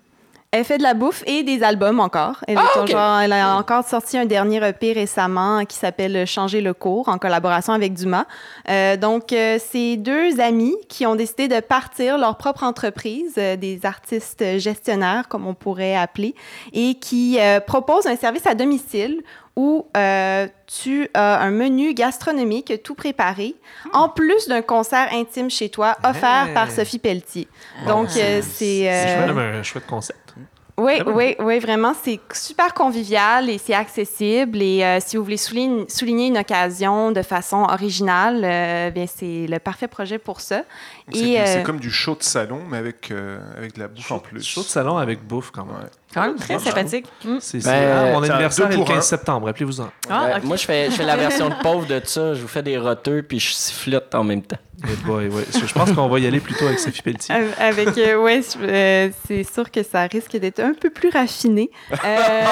Elle 0.53 0.65
fait 0.65 0.79
de 0.79 0.83
la 0.83 0.95
bouffe 0.95 1.23
et 1.27 1.43
des 1.43 1.63
albums 1.63 2.01
encore. 2.01 2.43
Elle, 2.47 2.59
Ah, 2.95 3.21
elle 3.25 3.33
a 3.33 3.57
encore 3.57 3.85
sorti 3.85 4.17
un 4.17 4.25
dernier 4.25 4.67
EP 4.67 4.93
récemment 4.93 5.65
qui 5.65 5.77
s'appelle 5.77 6.27
Changer 6.27 6.61
le 6.61 6.73
cours 6.73 7.09
en 7.09 7.19
collaboration 7.19 7.73
avec 7.73 7.95
Dumas. 7.95 8.27
Euh, 8.69 8.97
donc, 8.97 9.33
euh, 9.33 9.59
c'est 9.59 9.97
deux 9.97 10.41
amis 10.41 10.75
qui 10.89 11.05
ont 11.05 11.17
décidé 11.17 11.49
de 11.49 11.61
partir 11.61 12.17
leur 12.17 12.37
propre 12.37 12.63
entreprise, 12.63 13.35
euh, 13.39 13.57
des 13.57 13.85
artistes 13.85 14.59
gestionnaires, 14.59 15.29
comme 15.29 15.47
on 15.47 15.55
pourrait 15.55 15.97
appeler, 15.97 16.35
et 16.73 16.95
qui 16.95 17.39
euh, 17.41 17.61
proposent 17.61 18.07
un 18.07 18.17
service 18.17 18.47
à 18.47 18.55
domicile 18.55 19.23
où 19.57 19.87
euh, 19.97 20.47
tu 20.67 21.09
as 21.15 21.41
un 21.41 21.51
menu 21.51 21.95
gastronomique 21.95 22.83
tout 22.83 22.95
préparé, 22.95 23.55
en 23.95 24.09
plus 24.11 24.49
d'un 24.49 24.61
concert 24.63 25.09
intime 25.13 25.51
chez 25.51 25.71
toi 25.71 25.97
offert 26.05 26.49
Hey. 26.49 26.55
par 26.55 26.71
Sophie 26.71 26.99
Pelletier. 26.99 27.49
Donc, 27.87 28.09
euh, 28.19 28.43
c'est... 28.43 28.83
C'est 28.83 29.17
euh, 29.19 29.33
même 29.33 29.39
un 29.39 29.63
chouette 29.63 29.87
concept. 29.87 30.35
Oui, 30.79 31.01
oui, 31.07 31.37
oui, 31.39 31.59
vraiment, 31.59 31.95
c'est 32.05 32.21
super 32.35 32.75
convivial 32.75 33.49
et 33.49 33.57
c'est 33.57 33.73
accessible. 33.73 34.61
Et 34.61 34.85
euh, 34.85 34.99
si 35.01 35.17
vous 35.17 35.25
voulez 35.25 35.39
souligner, 35.39 35.87
souligner 35.89 36.27
une 36.27 36.37
occasion 36.37 37.13
de 37.13 37.23
façon 37.23 37.67
originale, 37.71 38.43
euh, 38.45 38.91
bien, 38.91 39.07
c'est 39.07 39.47
le 39.47 39.59
parfait 39.59 39.89
projet 39.89 40.19
pour 40.19 40.43
ça. 40.43 40.65
C'est 41.13 41.41
euh, 41.41 41.63
comme 41.63 41.81
du 41.81 41.91
show 41.91 42.15
de 42.15 42.23
salon, 42.23 42.61
mais 42.69 42.77
avec, 42.77 43.11
euh, 43.11 43.39
avec 43.57 43.75
de 43.75 43.81
la 43.81 43.89
bouffe 43.89 44.11
en 44.11 44.19
plus. 44.19 44.45
Chaud 44.45 44.63
de 44.63 44.67
salon 44.67 44.99
avec 44.99 45.27
bouffe 45.27 45.51
quand 45.51 45.65
même. 45.65 45.77
Ouais. 45.77 45.91
Quand 46.13 46.23
même 46.23 46.37
très 46.37 46.59
sympathique. 46.59 47.07
Mm. 47.25 47.37
C'est, 47.41 47.65
Ben, 47.65 48.11
ah, 48.11 48.13
mon 48.13 48.23
anniversaire 48.23 48.67
deux 48.67 48.75
est 48.75 48.77
le 48.77 48.85
pour 48.85 48.89
15 48.89 48.99
un. 48.99 49.01
septembre, 49.01 49.49
appelez-vous-en. 49.49 49.89
Ah, 50.11 50.37
ok. 50.37 50.45
Moi, 50.45 50.57
je 50.57 50.65
fais, 50.67 50.91
je 50.91 50.97
fais 50.97 51.05
la 51.05 51.17
version 51.17 51.49
de 51.49 51.55
pauvre 51.63 51.87
de 51.87 52.01
ça. 52.05 52.35
Je 52.35 52.43
vous 52.43 52.49
fais 52.49 52.63
des 52.63 52.77
roteux 52.77 53.23
puis 53.23 53.39
je 53.39 53.53
sifflote 53.53 54.15
en 54.15 54.25
même 54.25 54.43
temps. 54.43 54.59
Good 54.87 55.03
boy, 55.05 55.29
ouais. 55.29 55.45
Je 55.53 55.73
pense 55.73 55.93
qu'on 55.93 56.09
va 56.09 56.21
y 56.21 56.27
aller 56.27 56.41
plutôt 56.41 56.67
avec 56.67 56.79
Sophie 56.79 57.03
Pelletier. 57.03 57.35
Avec, 57.59 57.99
euh, 57.99 58.23
ouais, 58.23 58.41
euh, 58.61 59.11
c'est 59.27 59.43
sûr 59.43 59.71
que 59.71 59.83
ça 59.83 60.03
risque 60.03 60.37
d'être 60.37 60.61
un 60.61 60.75
peu 60.75 60.91
plus 60.91 61.09
raffiné. 61.09 61.71
Euh, 61.93 61.97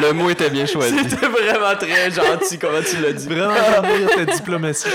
Le 0.00 0.12
mot 0.12 0.30
était 0.30 0.50
bien 0.50 0.66
choisi. 0.66 0.96
C'était 0.98 1.26
vraiment 1.26 1.74
très 1.78 2.10
gentil, 2.10 2.58
comment 2.58 2.80
tu 2.82 2.96
l'as 3.00 3.12
dit. 3.12 3.26
Vraiment, 3.26 3.54
ta 4.16 4.24
diplomatie, 4.24 4.88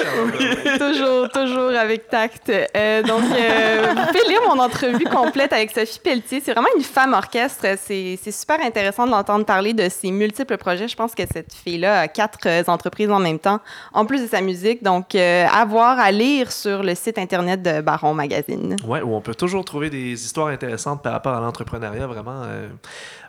toujours, 0.80 1.30
toujours 1.30 1.78
avec 1.78 2.08
tact. 2.10 2.50
Euh, 2.50 3.04
donc, 3.04 3.24
euh, 3.24 3.94
vous 3.96 4.06
pouvez 4.08 4.30
lire 4.30 4.42
mon 4.48 4.62
entrevue 4.62 5.06
complète 5.06 5.54
avec 5.54 5.72
Sophie 5.72 6.00
Pelletier. 6.00 6.42
C'est 6.44 6.54
vraiment 6.54 6.70
une 6.76 6.84
femme 6.84 7.14
orchestre. 7.14 7.66
C'est 7.78 8.18
super 8.32 8.60
intéressant 8.62 9.06
de 9.06 9.12
l'entendre 9.12 9.46
parler 9.46 9.74
de 9.74 9.90
ses 9.90 10.12
multiples 10.12 10.58
projets. 10.58 10.88
Je 10.88 10.96
pense 10.96 11.14
que 11.14 11.24
cette 11.32 11.54
fille-là 11.54 12.02
a 12.02 12.08
quatre 12.08 12.40
euh, 12.46 12.64
entreprises 12.68 13.12
en 13.12 13.20
même 13.20 13.40
temps, 13.40 13.60
en 13.94 14.06
plus 14.06 14.22
de 14.22 14.28
sa 14.28 14.42
musique. 14.42 14.84
Donc, 14.84 15.16
euh, 15.16 15.46
à 15.52 15.66
voir, 15.66 16.00
à 16.00 16.12
lire 16.12 16.52
sur 16.52 16.84
le 16.84 16.96
site 16.96 17.18
Internet 17.18 17.62
de 17.62 17.82
Baron 17.82 18.14
Magazine. 18.14 18.76
Ouais, 18.86 19.02
où 19.02 19.16
on 19.16 19.22
peut 19.22 19.36
toujours 19.36 19.66
trouver 19.66 19.90
des 19.90 20.14
histoires 20.14 20.48
intéressantes 20.48 21.04
par 21.04 21.14
rapport 21.14 21.34
à 21.34 21.42
l'entrepreneuriat, 21.42 22.08
vraiment. 22.08 22.44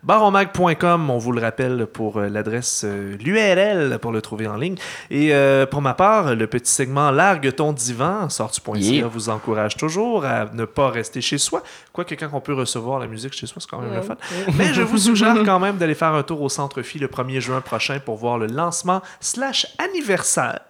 Baronmag.com, 0.07 1.11
on 1.11 1.19
vous 1.19 1.33
le 1.33 1.41
rappelle 1.41 1.85
pour 1.93 2.19
euh, 2.19 2.29
l'adresse, 2.29 2.85
euh, 2.85 3.17
l'URL 3.19 3.99
pour 3.99 4.13
le 4.13 4.23
trouver 4.23 4.47
en 4.47 4.57
ligne. 4.57 4.77
Et 5.11 5.35
euh, 5.35 5.67
pour 5.67 5.83
ma 5.83 5.95
part, 5.95 6.37
le 6.37 6.47
petit 6.47 6.71
segment 6.71 7.11
Largue 7.11 7.53
ton 7.53 7.73
divan, 7.73 8.29
sortu.ca 8.29 8.77
Yeah. 8.77 9.09
vous 9.09 9.31
encourage 9.31 9.77
toujours 9.77 10.25
à 10.25 10.47
ne 10.53 10.65
pas 10.65 10.91
rester 10.91 11.21
chez 11.21 11.39
soi. 11.39 11.65
Quoique 11.93 12.15
quand 12.15 12.29
on 12.33 12.41
peut 12.41 12.55
recevoir 12.55 13.01
la 13.01 13.09
musique 13.09 13.33
chez 13.33 13.49
soi, 13.49 13.61
c'est 13.61 13.69
quand 13.69 13.81
même 13.81 13.95
le 13.95 14.03
fun. 14.03 14.17
Mais 14.57 14.73
je 14.73 14.83
vous 14.83 14.97
suggère 14.99 15.43
quand 15.45 15.59
même 15.59 15.77
d'aller 15.77 15.97
faire 15.97 16.15
un 16.15 16.23
tour 16.23 16.41
au 16.41 16.49
Centre 16.49 16.83
Phi 16.83 17.01
le 17.01 17.09
1er 17.09 17.41
juin 17.41 17.61
prochain 17.61 17.99
pour 17.99 18.17
voir 18.17 18.39
le 18.39 18.47
lancement 18.47 19.03
slash 19.19 19.67
anniversaire 19.79 20.61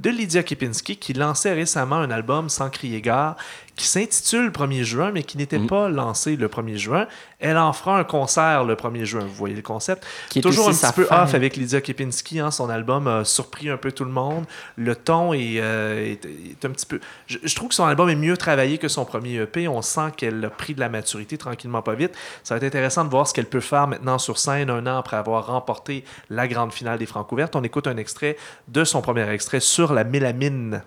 de 0.00 0.10
Lydia 0.10 0.42
Kipinski 0.42 0.98
qui 0.98 1.14
lançait 1.14 1.54
récemment 1.54 1.96
un 1.96 2.10
album 2.10 2.50
sans 2.50 2.68
crier 2.68 3.00
gare 3.00 3.36
qui 3.74 3.86
s'intitule 3.86 4.50
1er 4.50 4.82
juin 4.84 5.10
mais 5.12 5.22
qui 5.22 5.38
n'était 5.38 5.58
Mm. 5.58 5.66
pas 5.66 5.88
lancé 5.88 6.36
le 6.36 6.48
1er 6.48 6.76
juin. 6.76 7.06
Elle 7.40 7.56
en 7.58 7.72
fera 7.72 7.98
un 7.98 8.04
concert 8.04 8.64
le 8.64 8.76
1er 8.76 9.04
juin, 9.04 9.20
vous 9.24 9.34
voyez 9.34 9.56
le 9.56 9.62
concept. 9.62 10.06
Qui 10.28 10.38
est 10.38 10.42
Toujours 10.42 10.68
un 10.68 10.72
petit 10.72 10.92
peu 10.94 11.04
femme. 11.04 11.24
off 11.24 11.34
avec 11.34 11.56
Lydia 11.56 11.80
Kipinski, 11.80 12.38
hein, 12.38 12.50
son 12.50 12.68
album 12.70 13.06
a 13.08 13.24
surpris 13.24 13.68
un 13.70 13.76
peu 13.78 13.90
tout 13.90 14.04
le 14.04 14.10
monde. 14.12 14.44
Le 14.76 14.94
ton 14.94 15.32
est, 15.32 15.58
euh, 15.60 16.04
est- 16.12 16.24
est 16.26 16.64
un 16.64 16.70
petit 16.70 16.86
peu... 16.86 17.00
Je, 17.26 17.38
je 17.42 17.54
trouve 17.56 17.70
que 17.70 17.74
son 17.74 17.84
album 17.86 18.08
est 18.10 18.14
mieux 18.14 18.36
travaillé 18.36 18.78
que 18.78 18.88
son 18.88 19.04
premier 19.04 19.36
EP. 19.36 19.66
On 19.68 19.82
sent 19.82 20.12
qu'elle 20.16 20.44
a 20.44 20.50
pris 20.50 20.74
de 20.74 20.80
la 20.80 20.88
maturité 20.88 21.36
tranquillement, 21.38 21.82
pas 21.82 21.94
vite. 21.94 22.12
Ça 22.44 22.54
va 22.54 22.58
être 22.58 22.64
intéressant 22.64 23.04
de 23.04 23.10
voir 23.10 23.26
ce 23.26 23.34
qu'elle 23.34 23.46
peut 23.46 23.60
faire 23.60 23.88
maintenant 23.88 24.18
sur 24.18 24.38
scène 24.38 24.70
un 24.70 24.86
an 24.86 24.98
après 24.98 25.16
avoir 25.16 25.46
remporté 25.46 26.04
la 26.30 26.46
grande 26.46 26.72
finale 26.72 26.98
des 26.98 27.06
Francs 27.06 27.30
ouvertes. 27.32 27.56
On 27.56 27.64
écoute 27.64 27.86
un 27.86 27.96
extrait 27.96 28.36
de 28.68 28.84
son 28.84 29.00
premier 29.02 29.28
extrait 29.30 29.60
sur 29.60 29.92
la 29.94 30.04
mélamine. 30.04 30.82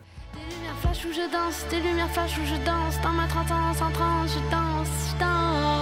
Danse, 1.55 1.79
lumières 1.79 2.09
flash 2.09 2.37
où 2.37 2.45
je 2.45 2.55
danse. 2.65 2.99
Dans 3.01 3.13
ma 3.13 3.27
30 3.27 3.51
ans, 3.51 3.73
130, 3.73 4.27
je 4.27 4.39
danse, 4.51 4.87
je 5.11 5.19
danse. 5.19 5.74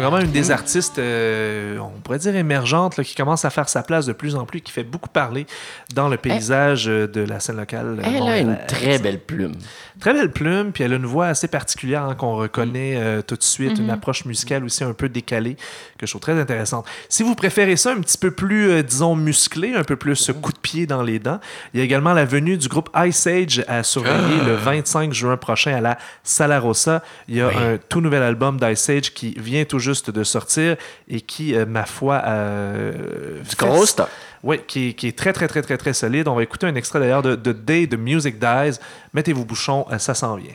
Vraiment 0.00 0.18
une 0.18 0.30
des 0.30 0.50
artistes, 0.50 0.98
euh, 0.98 1.78
on 1.78 2.00
pourrait 2.00 2.18
dire 2.18 2.34
émergentes, 2.34 2.96
là, 2.96 3.04
qui 3.04 3.14
commence 3.14 3.44
à 3.44 3.50
faire 3.50 3.68
sa 3.68 3.82
place 3.82 4.06
de 4.06 4.12
plus 4.12 4.34
en 4.34 4.44
plus, 4.44 4.60
qui 4.60 4.72
fait 4.72 4.82
beaucoup 4.84 5.08
parler 5.08 5.46
dans 5.94 6.08
le 6.08 6.16
paysage 6.16 6.88
euh, 6.88 7.06
de 7.06 7.20
la 7.22 7.40
scène 7.40 7.56
locale. 7.56 7.98
euh, 8.00 8.02
Elle 8.04 8.22
a 8.28 8.38
une 8.38 8.58
très 8.66 8.98
belle 8.98 9.20
plume. 9.20 9.52
Très 10.00 10.14
belle 10.14 10.30
plume, 10.30 10.72
puis 10.72 10.82
elle 10.84 10.92
a 10.94 10.96
une 10.96 11.04
voix 11.06 11.26
assez 11.26 11.46
particulière 11.48 12.04
hein, 12.04 12.14
qu'on 12.14 12.36
reconnaît 12.36 12.94
euh, 12.96 13.20
tout 13.22 13.36
de 13.36 13.42
suite, 13.42 13.78
une 13.78 13.90
approche 13.90 14.24
musicale 14.24 14.64
aussi 14.64 14.82
un 14.82 14.94
peu 14.94 15.08
décalée, 15.10 15.56
que 15.98 16.06
je 16.06 16.12
trouve 16.12 16.22
très 16.22 16.40
intéressante. 16.40 16.86
Si 17.08 17.22
vous 17.22 17.34
préférez 17.34 17.76
ça 17.76 17.92
un 17.92 18.00
petit 18.00 18.16
peu 18.16 18.30
plus, 18.30 18.70
euh, 18.70 18.82
disons, 18.82 19.14
musclé, 19.14 19.74
un 19.74 19.84
peu 19.84 19.96
plus 19.96 20.30
euh, 20.30 20.32
coup 20.32 20.52
de 20.52 20.58
pied 20.58 20.86
dans 20.86 21.02
les 21.02 21.18
dents, 21.18 21.38
il 21.74 21.78
y 21.78 21.82
a 21.82 21.84
également 21.84 22.14
la 22.14 22.24
venue 22.24 22.56
du 22.56 22.68
groupe 22.68 22.88
Ice 23.06 23.26
Age 23.26 23.62
à 23.68 23.82
surveiller 23.82 24.40
le 24.46 24.54
25 24.54 25.12
juin 25.12 25.36
prochain 25.36 25.74
à 25.76 25.80
la 25.82 25.98
Sala 26.22 26.60
Rossa. 26.60 27.02
Il 27.28 27.36
y 27.36 27.40
a 27.42 27.48
un 27.48 27.76
tout 27.76 28.00
nouvel 28.00 28.22
album 28.22 28.58
d'Ice 28.58 28.88
Age 28.88 29.12
qui 29.12 29.34
vient 29.38 29.64
tout 29.64 29.78
juste 29.90 30.10
de 30.10 30.22
sortir 30.24 30.76
et 31.08 31.20
qui, 31.20 31.54
euh, 31.54 31.66
ma 31.66 31.84
foi, 31.84 32.22
euh, 32.26 33.40
Du 33.48 33.56
gros 33.56 33.84
stock. 33.86 34.08
oui, 34.42 34.60
qui, 34.66 34.88
est- 34.88 34.92
qui 34.94 35.08
est 35.08 35.16
très, 35.18 35.32
très, 35.32 35.48
très, 35.48 35.62
très, 35.62 35.76
très 35.76 35.92
solide. 35.92 36.28
On 36.28 36.34
va 36.34 36.42
écouter 36.42 36.66
un 36.66 36.74
extrait 36.74 37.00
d'ailleurs 37.00 37.22
de 37.22 37.52
Day 37.52 37.86
the 37.86 37.98
Music 37.98 38.38
Dies. 38.38 38.78
Mettez-vous 39.14 39.44
bouchons, 39.44 39.84
euh, 39.90 39.98
ça 39.98 40.14
s'en 40.14 40.36
vient. 40.36 40.54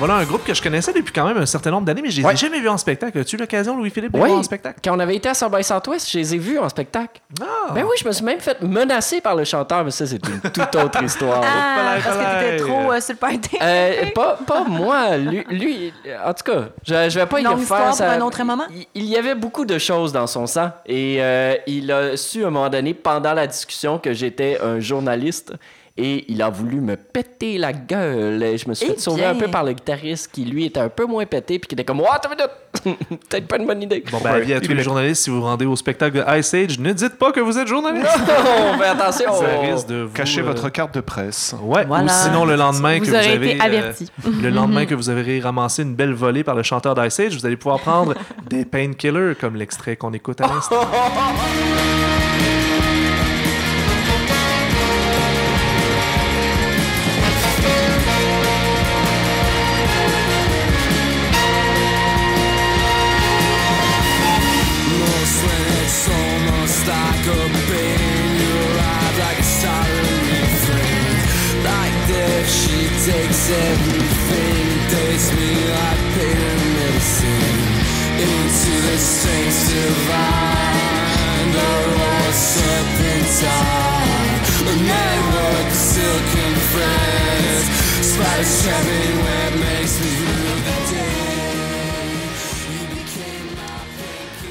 Voilà 0.00 0.14
un 0.16 0.24
groupe 0.24 0.42
que 0.44 0.52
je 0.54 0.60
connaissais 0.60 0.92
depuis 0.92 1.12
quand 1.12 1.24
même 1.26 1.36
un 1.36 1.46
certain 1.46 1.70
nombre 1.70 1.84
d'années, 1.86 2.02
mais 2.02 2.10
je 2.10 2.16
les 2.16 2.22
ai 2.22 2.26
Ouais. 2.26 2.34
jamais 2.36 2.58
vus 2.58 2.68
en 2.68 2.76
spectacle. 2.78 3.18
As-tu 3.18 3.36
eu 3.36 3.38
l'occasion, 3.38 3.76
Louis-Philippe, 3.76 4.10
de 4.12 4.16
les 4.16 4.22
Oui, 4.24 4.28
voir 4.30 4.40
en 4.40 4.42
spectacle? 4.42 4.80
quand 4.82 4.96
on 4.96 4.98
avait 4.98 5.14
été 5.14 5.28
à 5.28 5.34
South 5.34 5.52
by 5.54 5.62
Southwest, 5.62 6.10
je 6.10 6.18
les 6.18 6.34
ai 6.34 6.38
vus 6.38 6.58
en 6.58 6.68
spectacle. 6.68 7.20
Ah! 7.40 7.72
Ben 7.74 7.84
oui, 7.84 7.92
je 8.00 8.06
me 8.08 8.12
suis 8.12 8.24
même 8.24 8.40
fait 8.40 8.60
menacer 8.62 9.20
par 9.20 9.36
le 9.36 9.44
chanteur, 9.44 9.84
mais 9.84 9.90
ça, 9.92 10.06
c'est 10.06 10.20
une 10.26 10.40
toute 10.50 10.74
autre 10.74 11.02
histoire. 11.04 11.42
Ah, 11.44 11.76
Palais, 11.76 12.02
parce 12.02 12.16
que 12.16 12.40
t'étais 12.50 12.56
trop 12.64 12.92
euh, 12.92 13.00
sur 13.00 13.12
le 13.12 13.18
party. 13.18 13.58
Euh, 13.62 14.06
pas, 14.14 14.38
pas 14.46 14.64
moi, 14.64 15.16
lui, 15.18 15.44
lui, 15.50 15.92
en 16.26 16.32
tout 16.34 16.44
cas, 16.50 16.64
je, 16.84 17.10
je 17.10 17.18
vais 17.20 17.26
pas 17.26 17.40
y 17.40 17.42
Longue 17.44 17.54
faire 17.58 17.62
histoire 17.62 17.94
ça. 17.94 18.04
pour 18.06 18.14
un 18.14 18.20
autre 18.26 18.42
moment? 18.42 18.64
Il, 18.74 18.86
il 18.94 19.04
y 19.04 19.16
avait 19.16 19.34
beaucoup 19.34 19.64
de 19.66 19.78
choses 19.78 20.12
dans 20.12 20.26
son 20.26 20.46
sang 20.46 20.70
et 20.86 21.18
euh, 21.20 21.54
il 21.66 21.92
a 21.92 22.16
su 22.16 22.42
à 22.42 22.46
un 22.48 22.50
moment 22.50 22.68
donné, 22.70 22.94
pendant 22.94 23.34
la 23.34 23.46
discussion, 23.46 23.98
que 23.98 24.12
j'étais 24.14 24.58
un 24.62 24.80
journaliste 24.80 25.52
et 25.96 26.24
il 26.28 26.40
a 26.42 26.48
voulu 26.48 26.80
me 26.80 26.96
péter 26.96 27.58
la 27.58 27.72
gueule. 27.72 28.42
Et 28.42 28.56
je 28.58 28.68
me 28.68 28.74
suis 28.74 28.86
Eh 28.88 28.92
fait 28.94 29.00
sauver 29.00 29.24
un 29.24 29.34
peu 29.34 29.48
par 29.48 29.64
le 29.64 29.72
guitariste 29.72 30.30
qui, 30.32 30.44
lui, 30.44 30.66
était 30.66 30.80
un 30.80 30.88
peu 30.88 31.04
moins 31.04 31.26
pété 31.26 31.58
puis 31.58 31.68
qui 31.68 31.74
était 31.74 31.84
comme 31.84 32.00
«Ouais, 32.02 32.06
t'as 32.22 32.28
une 32.30 32.36
minute! 32.36 32.98
Peut-être 33.28 33.46
pas 33.48 33.56
une 33.58 33.66
bonne 33.66 33.82
idée.» 33.82 34.02
Bon, 34.10 34.18
ben, 34.22 34.30
avis 34.34 34.54
à 34.54 34.60
tous 34.60 34.72
les 34.72 34.82
journalistes, 34.82 35.24
si 35.24 35.30
vous 35.30 35.36
vous 35.40 35.46
rendez 35.46 35.66
au 35.66 35.76
spectacle 35.76 36.16
de 36.24 36.38
Ice 36.38 36.54
Age, 36.54 36.78
ne 36.78 36.92
dites 36.92 37.16
pas 37.18 37.32
que 37.32 37.40
vous 37.40 37.58
êtes 37.58 37.66
journaliste. 37.66 38.06
Non, 38.18 38.78
fais 38.78 38.86
attention! 38.86 39.32
Ça 39.34 39.46
risque 39.60 39.86
de 39.88 40.02
vous... 40.02 40.14
Cachez 40.14 40.40
euh, 40.40 40.44
votre 40.44 40.68
carte 40.70 40.94
de 40.94 41.00
presse. 41.00 41.54
Ouais, 41.62 41.84
Voilà. 41.84 42.04
ou 42.04 42.08
sinon 42.08 42.44
le 42.44 42.56
lendemain 42.56 42.94
Vous 42.98 43.04
que 43.04 43.10
vous 43.10 43.14
avez 43.14 43.34
été 43.52 43.60
euh, 43.60 43.64
averti. 43.64 44.10
le 44.42 44.50
lendemain 44.50 44.86
que 44.86 44.94
vous 44.94 45.10
avez 45.10 45.40
ramassé 45.40 45.82
une 45.82 45.94
belle 45.94 46.14
volée 46.14 46.44
par 46.44 46.54
le 46.54 46.62
chanteur 46.62 46.94
d'Ice 46.94 47.20
Age, 47.20 47.34
vous 47.36 47.44
allez 47.46 47.56
pouvoir 47.56 47.80
prendre 47.80 48.14
des 48.48 48.64
painkillers 48.64 49.34
comme 49.40 49.56
l'extrait 49.56 49.96
qu'on 49.96 50.12
écoute 50.12 50.40
à 50.40 50.46
l'instant. 50.46 50.86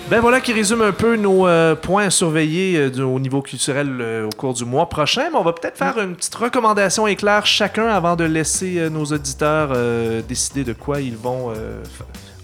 Ben 0.10 0.22
voilà 0.22 0.42
qui 0.42 0.54
résume 0.54 0.82
un 0.82 0.92
peu 0.92 1.16
nos 1.18 1.48
euh, 1.48 1.76
points 1.76 2.06
à 2.06 2.10
surveiller 2.10 2.78
euh, 2.78 3.04
au 3.04 3.20
niveau 3.20 3.44
culturel 3.44 4.00
euh, 4.02 4.26
au 4.26 4.30
cours 4.36 4.56
du 4.56 4.66
mois 4.66 4.90
prochain. 4.90 5.30
Mais 5.32 5.38
on 5.38 5.44
va 5.44 5.54
peut-être 5.54 5.78
faire 5.78 6.00
une 6.00 6.16
petite 6.16 6.34
recommandation 6.34 7.06
éclair 7.06 7.46
chacun 7.46 7.88
avant 7.88 8.16
de 8.16 8.24
laisser 8.24 8.90
nos 8.90 9.06
auditeurs 9.06 9.70
décider 10.28 10.64
de 10.64 10.74
quoi 10.74 11.02
ils 11.02 11.16
vont 11.16 11.54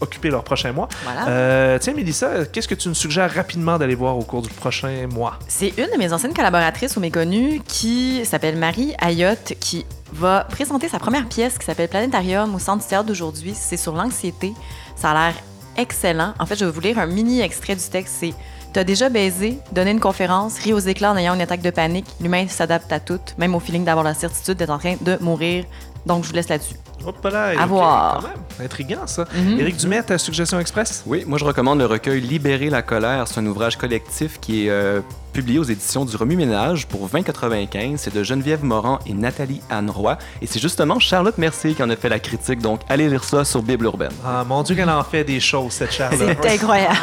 occuper 0.01 0.29
leur 0.29 0.43
prochain 0.43 0.71
mois. 0.71 0.87
Voilà. 1.03 1.27
Euh, 1.27 1.77
tiens, 1.79 1.93
Mélissa, 1.93 2.45
qu'est-ce 2.45 2.67
que 2.67 2.75
tu 2.75 2.87
nous 2.87 2.95
suggères 2.95 3.33
rapidement 3.33 3.77
d'aller 3.77 3.95
voir 3.95 4.17
au 4.17 4.23
cours 4.23 4.41
du 4.41 4.49
prochain 4.49 5.07
mois? 5.11 5.39
C'est 5.47 5.73
une 5.77 5.87
de 5.91 5.97
mes 5.97 6.11
anciennes 6.13 6.33
collaboratrices 6.33 6.95
ou 6.97 6.99
méconnues 6.99 7.61
qui 7.67 8.25
s'appelle 8.25 8.57
Marie 8.57 8.93
Ayotte 8.99 9.53
qui 9.59 9.85
va 10.13 10.45
présenter 10.49 10.87
sa 10.87 10.99
première 10.99 11.27
pièce 11.27 11.57
qui 11.57 11.65
s'appelle 11.65 11.89
Planétarium 11.89 12.53
au 12.53 12.59
Centre 12.59 12.83
du 12.83 12.89
théâtre 12.89 13.07
d'aujourd'hui. 13.07 13.53
C'est 13.55 13.77
sur 13.77 13.93
l'anxiété. 13.93 14.53
Ça 14.95 15.11
a 15.11 15.13
l'air 15.13 15.35
excellent. 15.77 16.33
En 16.39 16.45
fait, 16.45 16.55
je 16.55 16.65
vais 16.65 16.71
vous 16.71 16.81
lire 16.81 16.99
un 16.99 17.05
mini 17.05 17.41
extrait 17.41 17.75
du 17.75 17.83
texte. 17.83 18.15
C'est 18.19 18.33
T'as 18.75 18.83
déjà 18.83 19.07
baisé, 19.07 19.57
donné 19.71 19.91
une 19.91 20.01
conférence, 20.01 20.59
ri 20.59 20.73
aux 20.73 20.79
éclats 20.79 21.13
en 21.13 21.15
ayant 21.15 21.33
une 21.33 21.39
attaque 21.39 21.61
de 21.61 21.69
panique. 21.69 22.07
L'humain 22.19 22.45
s'adapte 22.49 22.91
à 22.91 22.99
tout, 22.99 23.21
même 23.37 23.55
au 23.55 23.61
feeling 23.61 23.85
d'avoir 23.85 24.03
la 24.03 24.13
certitude 24.13 24.57
d'être 24.57 24.69
en 24.69 24.79
train 24.79 24.95
de 24.99 25.17
mourir. 25.21 25.63
Donc, 26.05 26.25
je 26.25 26.27
vous 26.27 26.35
laisse 26.35 26.49
là-dessus. 26.49 26.75
Hop 27.05 27.23
là, 27.31 27.51
À 27.59 27.65
voir. 27.65 28.19
quand 28.21 28.27
même. 28.29 28.65
Intriguant, 28.65 29.05
ça. 29.07 29.25
Mhm. 29.35 29.59
Éric 29.59 29.77
Dumais, 29.77 30.01
ta 30.03 30.17
suggestion 30.17 30.59
express? 30.59 31.03
Oui, 31.05 31.23
moi 31.27 31.37
je 31.37 31.45
recommande 31.45 31.79
le 31.79 31.85
recueil 31.85 32.21
Libérer 32.21 32.69
la 32.69 32.81
colère. 32.81 33.27
C'est 33.27 33.39
un 33.39 33.45
ouvrage 33.45 33.77
collectif 33.77 34.39
qui 34.39 34.65
est 34.67 34.69
euh, 34.69 35.01
publié 35.35 35.59
aux 35.59 35.63
éditions 35.65 36.05
du 36.05 36.15
Remue-Ménage 36.15 36.87
pour 36.87 37.09
20,95. 37.09 37.97
C'est 37.97 38.13
de 38.15 38.23
Geneviève 38.23 38.63
Moran 38.63 38.99
et 39.05 39.13
Nathalie 39.13 39.59
Anne 39.69 39.89
Roy. 39.89 40.17
Et 40.41 40.47
c'est 40.47 40.59
justement 40.61 40.97
Charlotte 40.97 41.37
Mercier 41.37 41.73
qui 41.73 41.83
en 41.83 41.89
a 41.89 41.97
fait 41.97 42.07
la 42.07 42.19
critique. 42.19 42.59
Donc 42.61 42.79
allez 42.87 43.09
lire 43.09 43.25
ça 43.25 43.43
sur 43.43 43.61
Bible 43.61 43.83
Urbaine. 43.83 44.13
Ah, 44.25 44.45
mon 44.47 44.63
Dieu, 44.63 44.75
qu'elle 44.75 44.89
en 44.89 45.03
fait 45.03 45.25
des 45.25 45.41
choses, 45.41 45.73
cette 45.73 45.91
Charlotte. 45.91 46.37
C'est 46.41 46.53
incroyable. 46.53 46.95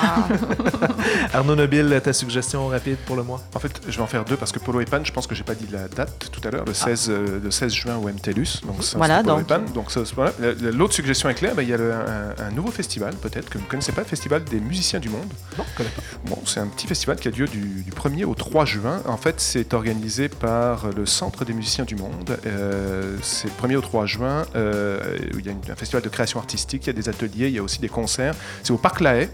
Arnaud 1.34 1.56
Nobile, 1.56 2.00
ta 2.02 2.14
suggestion 2.14 2.68
rapide 2.68 2.96
pour 3.04 3.16
le 3.16 3.22
mois? 3.22 3.42
En 3.54 3.58
fait, 3.58 3.70
je 3.86 3.94
vais 3.94 4.02
en 4.02 4.06
faire 4.06 4.24
deux 4.24 4.36
parce 4.38 4.50
que 4.50 4.58
Polo 4.58 4.80
et 4.80 4.86
Pan, 4.86 5.00
je 5.04 5.12
pense 5.12 5.26
que 5.26 5.34
j'ai 5.34 5.44
pas 5.44 5.54
dit 5.54 5.66
la 5.70 5.88
date 5.88 6.30
tout 6.32 6.40
à 6.48 6.50
l'heure, 6.50 6.64
le 6.64 6.72
16, 6.72 7.08
euh, 7.10 7.38
le 7.44 7.50
16 7.50 7.70
juin 7.72 7.96
au 7.96 8.08
MTELUS. 8.08 8.62
Donc 8.66 8.82
ça, 8.82 8.96
Voilà, 8.96 9.22
Polo 9.22 9.34
donc. 9.36 9.42
et 9.42 9.44
Pan. 9.44 9.60
Donc 9.74 9.90
voilà. 10.14 10.32
L'autre 10.72 10.94
suggestion 10.94 11.28
est 11.28 11.34
claire, 11.34 11.54
ben, 11.54 11.62
il 11.62 11.68
y 11.68 11.74
a 11.74 11.76
le- 11.76 11.92
un, 11.92 12.46
un 12.46 12.50
nouveau 12.50 12.70
festival 12.70 13.12
peut-être 13.16 13.50
que 13.50 13.58
vous 13.58 13.64
ne 13.64 13.68
connaissez 13.70 13.92
pas, 13.92 14.00
le 14.00 14.06
Festival 14.06 14.42
des 14.44 14.58
musiciens 14.60 15.00
du 15.00 15.10
monde. 15.10 15.26
Non, 15.58 15.64
je 15.70 15.76
connais 15.76 15.90
pas. 15.90 16.02
Bon, 16.26 16.38
c'est 16.46 16.60
un 16.60 16.66
petit 16.68 16.86
festival 16.86 17.16
qui 17.18 17.28
a 17.28 17.30
lieu 17.30 17.46
du, 17.46 17.82
du 17.82 17.90
1er 17.92 18.21
au 18.24 18.34
3 18.34 18.64
juin. 18.64 19.02
En 19.06 19.16
fait, 19.16 19.40
c'est 19.40 19.74
organisé 19.74 20.28
par 20.28 20.88
le 20.96 21.06
Centre 21.06 21.44
des 21.44 21.52
musiciens 21.52 21.84
du 21.84 21.96
monde. 21.96 22.36
Euh, 22.46 23.16
c'est 23.22 23.48
le 23.48 23.68
1er 23.68 23.76
au 23.76 23.80
3 23.80 24.06
juin. 24.06 24.44
euh, 24.56 25.00
où 25.34 25.38
il 25.38 25.46
y 25.46 25.48
a 25.48 25.52
un 25.72 25.76
festival 25.76 26.02
de 26.02 26.08
création 26.08 26.38
artistique, 26.40 26.84
il 26.84 26.86
y 26.88 26.90
a 26.90 26.92
des 26.94 27.08
ateliers, 27.08 27.48
il 27.48 27.54
y 27.54 27.58
a 27.58 27.62
aussi 27.62 27.80
des 27.80 27.88
concerts. 27.88 28.34
C'est 28.62 28.72
au 28.72 28.78
Parc 28.78 29.00
La 29.00 29.16
Haye. 29.16 29.28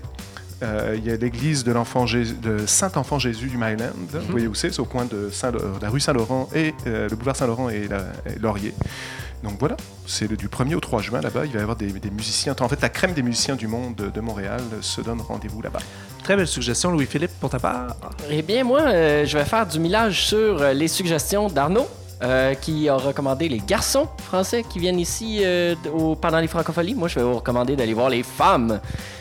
Euh, 0.62 0.96
il 0.98 1.04
y 1.06 1.10
a 1.12 1.16
l'église 1.16 1.62
de, 1.62 1.72
Saint-Enfant 2.66 3.18
Jésus 3.20 3.46
du 3.46 3.56
Myland. 3.56 3.92
Vous 4.12 4.20
voyez 4.32 4.48
où 4.48 4.54
c'est? 4.54 4.70
C'est 4.72 4.80
au 4.80 4.84
coin 4.84 5.04
de 5.04 5.30
Saint- 5.30 5.52
la 5.80 5.88
rue 5.88 6.00
Saint-Laurent 6.00 6.48
et 6.54 6.74
le 6.84 7.08
boulevard 7.14 7.36
Saint-Laurent 7.36 7.68
et, 7.68 7.86
la- 7.86 8.06
et 8.26 8.38
Laurier. 8.40 8.74
Donc 9.44 9.52
voilà, 9.60 9.76
c'est 10.04 10.28
le- 10.28 10.36
du 10.36 10.48
1er 10.48 10.74
au 10.74 10.80
3 10.80 11.00
juin 11.00 11.20
là-bas. 11.20 11.46
Il 11.46 11.52
va 11.52 11.58
y 11.60 11.62
avoir 11.62 11.76
des, 11.76 11.86
des 11.92 12.10
musiciens. 12.10 12.56
En 12.58 12.68
fait, 12.68 12.80
la 12.82 12.88
crème 12.88 13.12
des 13.12 13.22
musiciens 13.22 13.54
du 13.54 13.68
monde 13.68 13.94
de, 13.94 14.08
de 14.10 14.20
Montréal 14.20 14.60
se 14.80 15.00
donne 15.00 15.20
rendez-vous 15.20 15.62
là-bas. 15.62 15.78
Très 16.22 16.36
belle 16.36 16.46
suggestion, 16.46 16.90
Louis-Philippe, 16.90 17.32
pour 17.40 17.48
ta 17.50 17.58
part. 17.58 17.96
Eh 18.30 18.42
bien, 18.42 18.62
moi, 18.64 18.80
euh, 18.82 19.24
je 19.24 19.38
vais 19.38 19.44
faire 19.44 19.66
du 19.66 19.78
millage 19.80 20.26
sur 20.26 20.60
euh, 20.60 20.72
les 20.74 20.88
suggestions 20.88 21.46
d'Arnaud 21.48 21.86
euh, 22.22 22.52
qui 22.54 22.88
a 22.88 22.96
recommandé 22.96 23.48
les 23.48 23.58
garçons 23.66 24.08
français 24.24 24.62
qui 24.68 24.78
viennent 24.78 24.98
ici 25.00 25.40
euh, 25.42 25.74
au- 25.94 26.16
pendant 26.16 26.38
les 26.40 26.48
francopholies. 26.48 26.94
Moi, 26.94 27.08
je 27.08 27.14
vais 27.14 27.22
vous 27.22 27.36
recommander 27.36 27.76
d'aller 27.76 27.94
voir 27.94 28.10
les 28.10 28.22
femmes. 28.22 28.80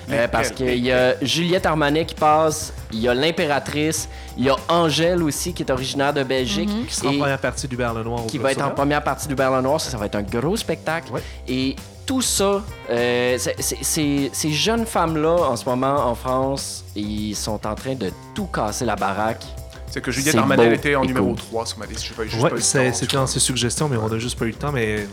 Euh, 0.10 0.28
parce 0.30 0.52
qu'il 0.52 0.78
y 0.86 0.92
a 0.92 1.16
Juliette 1.22 1.66
Armanet 1.66 2.06
qui 2.06 2.16
passe, 2.16 2.72
il 2.94 3.00
y 3.00 3.10
a 3.10 3.14
l'impératrice, 3.14 4.08
il 4.38 4.46
y 4.46 4.50
a 4.50 4.56
Angèle 4.70 5.22
aussi 5.22 5.54
qui 5.54 5.64
est 5.64 5.72
originaire 5.72 6.14
de 6.14 6.24
Belgique. 6.24 6.70
Qui 6.88 6.94
sera 6.96 7.10
en 7.10 7.18
première 7.20 7.40
partie 7.40 7.68
du 7.68 7.76
Berle 7.76 8.02
Noir. 8.04 8.26
qui 8.28 8.38
va 8.38 8.52
être 8.54 8.64
en 8.66 8.72
première 8.72 9.04
partie 9.04 9.28
du 9.28 9.36
Berlin 9.36 9.62
Noir. 9.62 9.80
Ça, 9.82 9.92
ça 9.92 9.98
va 9.98 10.06
être 10.06 10.16
un 10.16 10.24
gros 10.24 10.56
spectacle. 10.56 11.12
Ouais. 11.12 11.22
Et 11.48 11.76
tout 12.08 12.22
ça, 12.24 12.64
euh, 12.90 13.38
ces 13.38 14.52
jeunes 14.52 14.86
femmes-là, 14.88 15.36
en 15.52 15.56
ce 15.56 15.66
moment, 15.70 16.08
en 16.08 16.16
France, 16.16 16.84
ils 16.96 17.36
sont 17.36 17.68
en 17.68 17.76
train 17.76 17.94
de 17.94 18.12
tout 18.34 18.46
casser 18.48 18.86
la 18.86 18.96
baraque. 18.96 19.46
C'est 19.90 20.02
que 20.02 20.12
Juliette 20.12 20.36
beau 20.36 20.62
était 20.64 20.96
en 20.96 21.06
numéro 21.06 21.28
cool. 21.28 21.36
3 21.36 21.66
sur 21.68 21.78
ma 21.80 21.86
liste. 21.86 22.04
J'ai 22.08 22.14
pas, 22.14 22.24
juste 22.24 22.36
Ouais, 22.42 22.50
pas 22.50 22.56
eu 22.56 22.60
le 22.60 22.64
c'est- 22.64 22.90
temps, 22.92 22.94
c'était 22.98 23.18
dans 23.18 23.28
ses 23.28 23.40
suggestions, 23.40 23.88
mais 23.88 23.98
on 23.98 24.12
a 24.12 24.18
juste 24.20 24.38
pas 24.40 24.46
eu 24.46 24.50
le 24.50 24.54
temps. 24.56 24.72
Mais 24.72 24.98
ouais, 24.98 25.08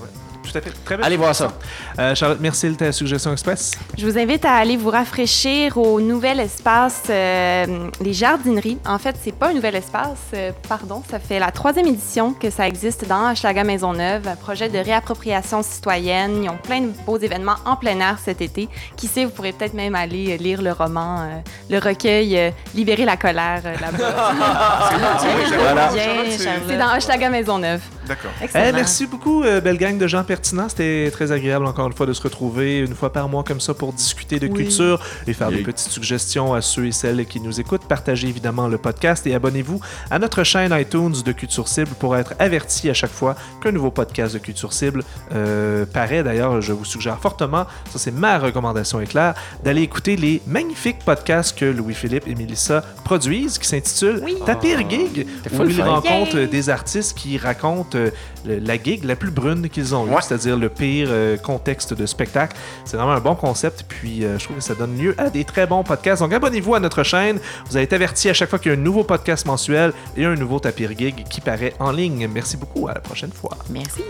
tout 0.50 0.58
à 0.58 0.60
fait. 0.60 0.72
Très 0.84 0.96
bien. 0.96 1.06
Allez 1.06 1.16
voir 1.16 1.34
ça. 1.34 1.52
Euh, 1.98 2.14
Charlotte, 2.14 2.38
merci 2.40 2.68
de 2.68 2.74
ta 2.74 2.92
suggestion 2.92 3.32
express. 3.32 3.72
Je 3.96 4.06
vous 4.06 4.18
invite 4.18 4.44
à 4.44 4.54
aller 4.54 4.76
vous 4.76 4.90
rafraîchir 4.90 5.76
au 5.78 6.00
nouvel 6.00 6.40
espace 6.40 7.02
euh, 7.10 7.88
Les 8.00 8.12
Jardineries. 8.12 8.78
En 8.86 8.98
fait, 8.98 9.16
c'est 9.22 9.34
pas 9.34 9.48
un 9.48 9.54
nouvel 9.54 9.76
espace, 9.76 10.18
euh, 10.34 10.52
pardon. 10.68 11.02
Ça 11.10 11.18
fait 11.18 11.38
la 11.38 11.50
troisième 11.50 11.86
édition 11.86 12.32
que 12.32 12.50
ça 12.50 12.66
existe 12.66 13.06
dans 13.08 13.32
Hochelaga 13.32 13.64
Maisonneuve, 13.64 14.28
un 14.28 14.36
projet 14.36 14.68
de 14.68 14.78
réappropriation 14.78 15.62
citoyenne. 15.62 16.44
Ils 16.44 16.48
ont 16.48 16.58
plein 16.58 16.80
de 16.80 16.92
beaux 17.06 17.18
événements 17.18 17.56
en 17.64 17.76
plein 17.76 17.98
air 18.00 18.18
cet 18.22 18.40
été. 18.40 18.68
Qui 18.96 19.06
sait, 19.06 19.24
vous 19.24 19.30
pourrez 19.30 19.52
peut-être 19.52 19.74
même 19.74 19.94
aller 19.94 20.36
lire 20.38 20.62
le 20.62 20.72
roman, 20.72 21.20
euh, 21.20 21.40
le 21.70 21.78
recueil 21.78 22.38
euh, 22.38 22.50
Libérer 22.74 23.04
la 23.04 23.16
colère 23.16 23.62
euh, 23.64 23.74
là-bas. 23.80 23.98
C'est 26.68 26.78
dans 26.78 26.96
Hochelaga 26.96 27.30
Maisonneuve. 27.30 27.80
D'accord. 28.08 28.30
Eh, 28.40 28.44
Excellent. 28.44 28.72
merci 28.72 29.06
beaucoup, 29.06 29.42
euh, 29.42 29.60
belle 29.60 29.78
gang 29.78 29.96
de 29.98 30.06
gens 30.06 30.24
pertinents. 30.24 30.68
C'était 30.68 31.10
très 31.12 31.32
agréable, 31.32 31.66
encore 31.66 31.86
une 31.86 31.92
fois, 31.92 32.06
de 32.06 32.12
se 32.12 32.22
retrouver 32.22 32.78
une 32.78 32.94
fois 32.94 33.12
par 33.12 33.28
mois 33.28 33.44
comme 33.44 33.60
ça 33.60 33.74
pour 33.74 33.92
discuter 33.92 34.38
de 34.38 34.46
culture 34.48 35.00
et 35.26 35.32
faire 35.32 35.50
des 35.50 35.62
petites 35.62 35.90
suggestions 35.90 36.54
à 36.54 36.60
ceux 36.60 36.86
et 36.86 36.92
celles 36.92 37.24
qui 37.26 37.40
nous 37.40 37.60
écoutent. 37.60 37.86
Partagez 37.86 38.28
évidemment 38.28 38.68
le 38.68 38.78
podcast 38.78 39.26
et 39.26 39.34
abonnez-vous 39.34 39.80
à 40.10 40.18
notre 40.18 40.44
chaîne 40.44 40.72
iTunes 40.78 41.14
de 41.24 41.32
Culture 41.32 41.68
Cible 41.68 41.90
pour 41.98 42.16
être 42.16 42.34
averti 42.38 42.90
à 42.90 42.94
chaque 42.94 43.10
fois 43.10 43.36
qu'un 43.62 43.72
nouveau 43.72 43.90
podcast 43.90 44.34
de 44.34 44.38
Culture 44.38 44.72
Cible 44.72 45.02
euh, 45.32 45.86
paraît. 45.86 46.22
D'ailleurs, 46.22 46.60
je 46.60 46.72
vous 46.72 46.84
suggère 46.84 47.18
fortement, 47.18 47.66
ça 47.90 47.98
c'est 47.98 48.10
ma 48.12 48.38
recommandation 48.38 49.00
éclair, 49.00 49.34
d'aller 49.62 49.82
écouter 49.82 50.16
les 50.16 50.42
magnifiques 50.46 50.98
podcasts 51.04 51.58
que 51.58 51.64
Louis-Philippe 51.64 52.26
et 52.28 52.34
Mélissa 52.34 52.82
produisent 53.04 53.58
qui 53.58 53.66
s'intitulent 53.68 54.20
Oui. 54.24 54.36
Ta 54.44 54.54
pire 54.56 54.88
gig, 54.88 55.26
où 55.52 55.64
ils 55.64 55.82
rencontrent 55.82 56.38
Yay. 56.38 56.46
des 56.46 56.68
artistes 56.70 57.16
qui 57.16 57.38
racontent 57.38 57.93
euh, 57.94 58.10
la 58.46 58.80
gig 58.82 59.04
la 59.04 59.16
plus 59.16 59.30
brune 59.30 59.68
qu'ils 59.68 59.94
ont 59.94 60.06
eue, 60.06 60.10
Ouais. 60.10 60.20
c'est-à-dire 60.22 60.56
le 60.56 60.68
pire 60.68 61.08
euh, 61.10 61.36
contexte 61.36 61.94
de 61.94 62.06
spectacle. 62.06 62.56
C'est 62.84 62.96
vraiment 62.96 63.12
un 63.12 63.20
bon 63.20 63.34
concept, 63.34 63.84
puis 63.88 64.24
euh, 64.24 64.38
je 64.38 64.44
trouve 64.44 64.56
que 64.56 64.62
ça 64.62 64.74
donne 64.74 64.96
lieu 64.98 65.14
à 65.18 65.30
des 65.30 65.44
très 65.44 65.66
bons 65.66 65.82
podcasts. 65.84 66.22
Donc 66.22 66.32
abonnez-vous 66.32 66.74
à 66.74 66.80
notre 66.80 67.02
chaîne, 67.02 67.38
vous 67.68 67.76
allez 67.76 67.84
être 67.84 67.92
averti 67.92 68.28
à 68.28 68.34
chaque 68.34 68.50
fois 68.50 68.58
qu'il 68.58 68.72
y 68.72 68.74
a 68.74 68.78
un 68.78 68.80
nouveau 68.80 69.04
podcast 69.04 69.46
mensuel 69.46 69.92
et 70.16 70.24
un 70.24 70.34
nouveau 70.34 70.58
tapir 70.60 70.90
gig 70.96 71.24
qui 71.28 71.40
paraît 71.40 71.74
en 71.78 71.90
ligne. 71.92 72.28
Merci 72.32 72.56
beaucoup, 72.56 72.88
à 72.88 72.94
la 72.94 73.00
prochaine 73.00 73.32
fois. 73.32 73.56
Merci. 73.70 74.02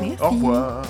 Merci. 0.00 0.16
Au 0.22 0.30
revoir. 0.30 0.82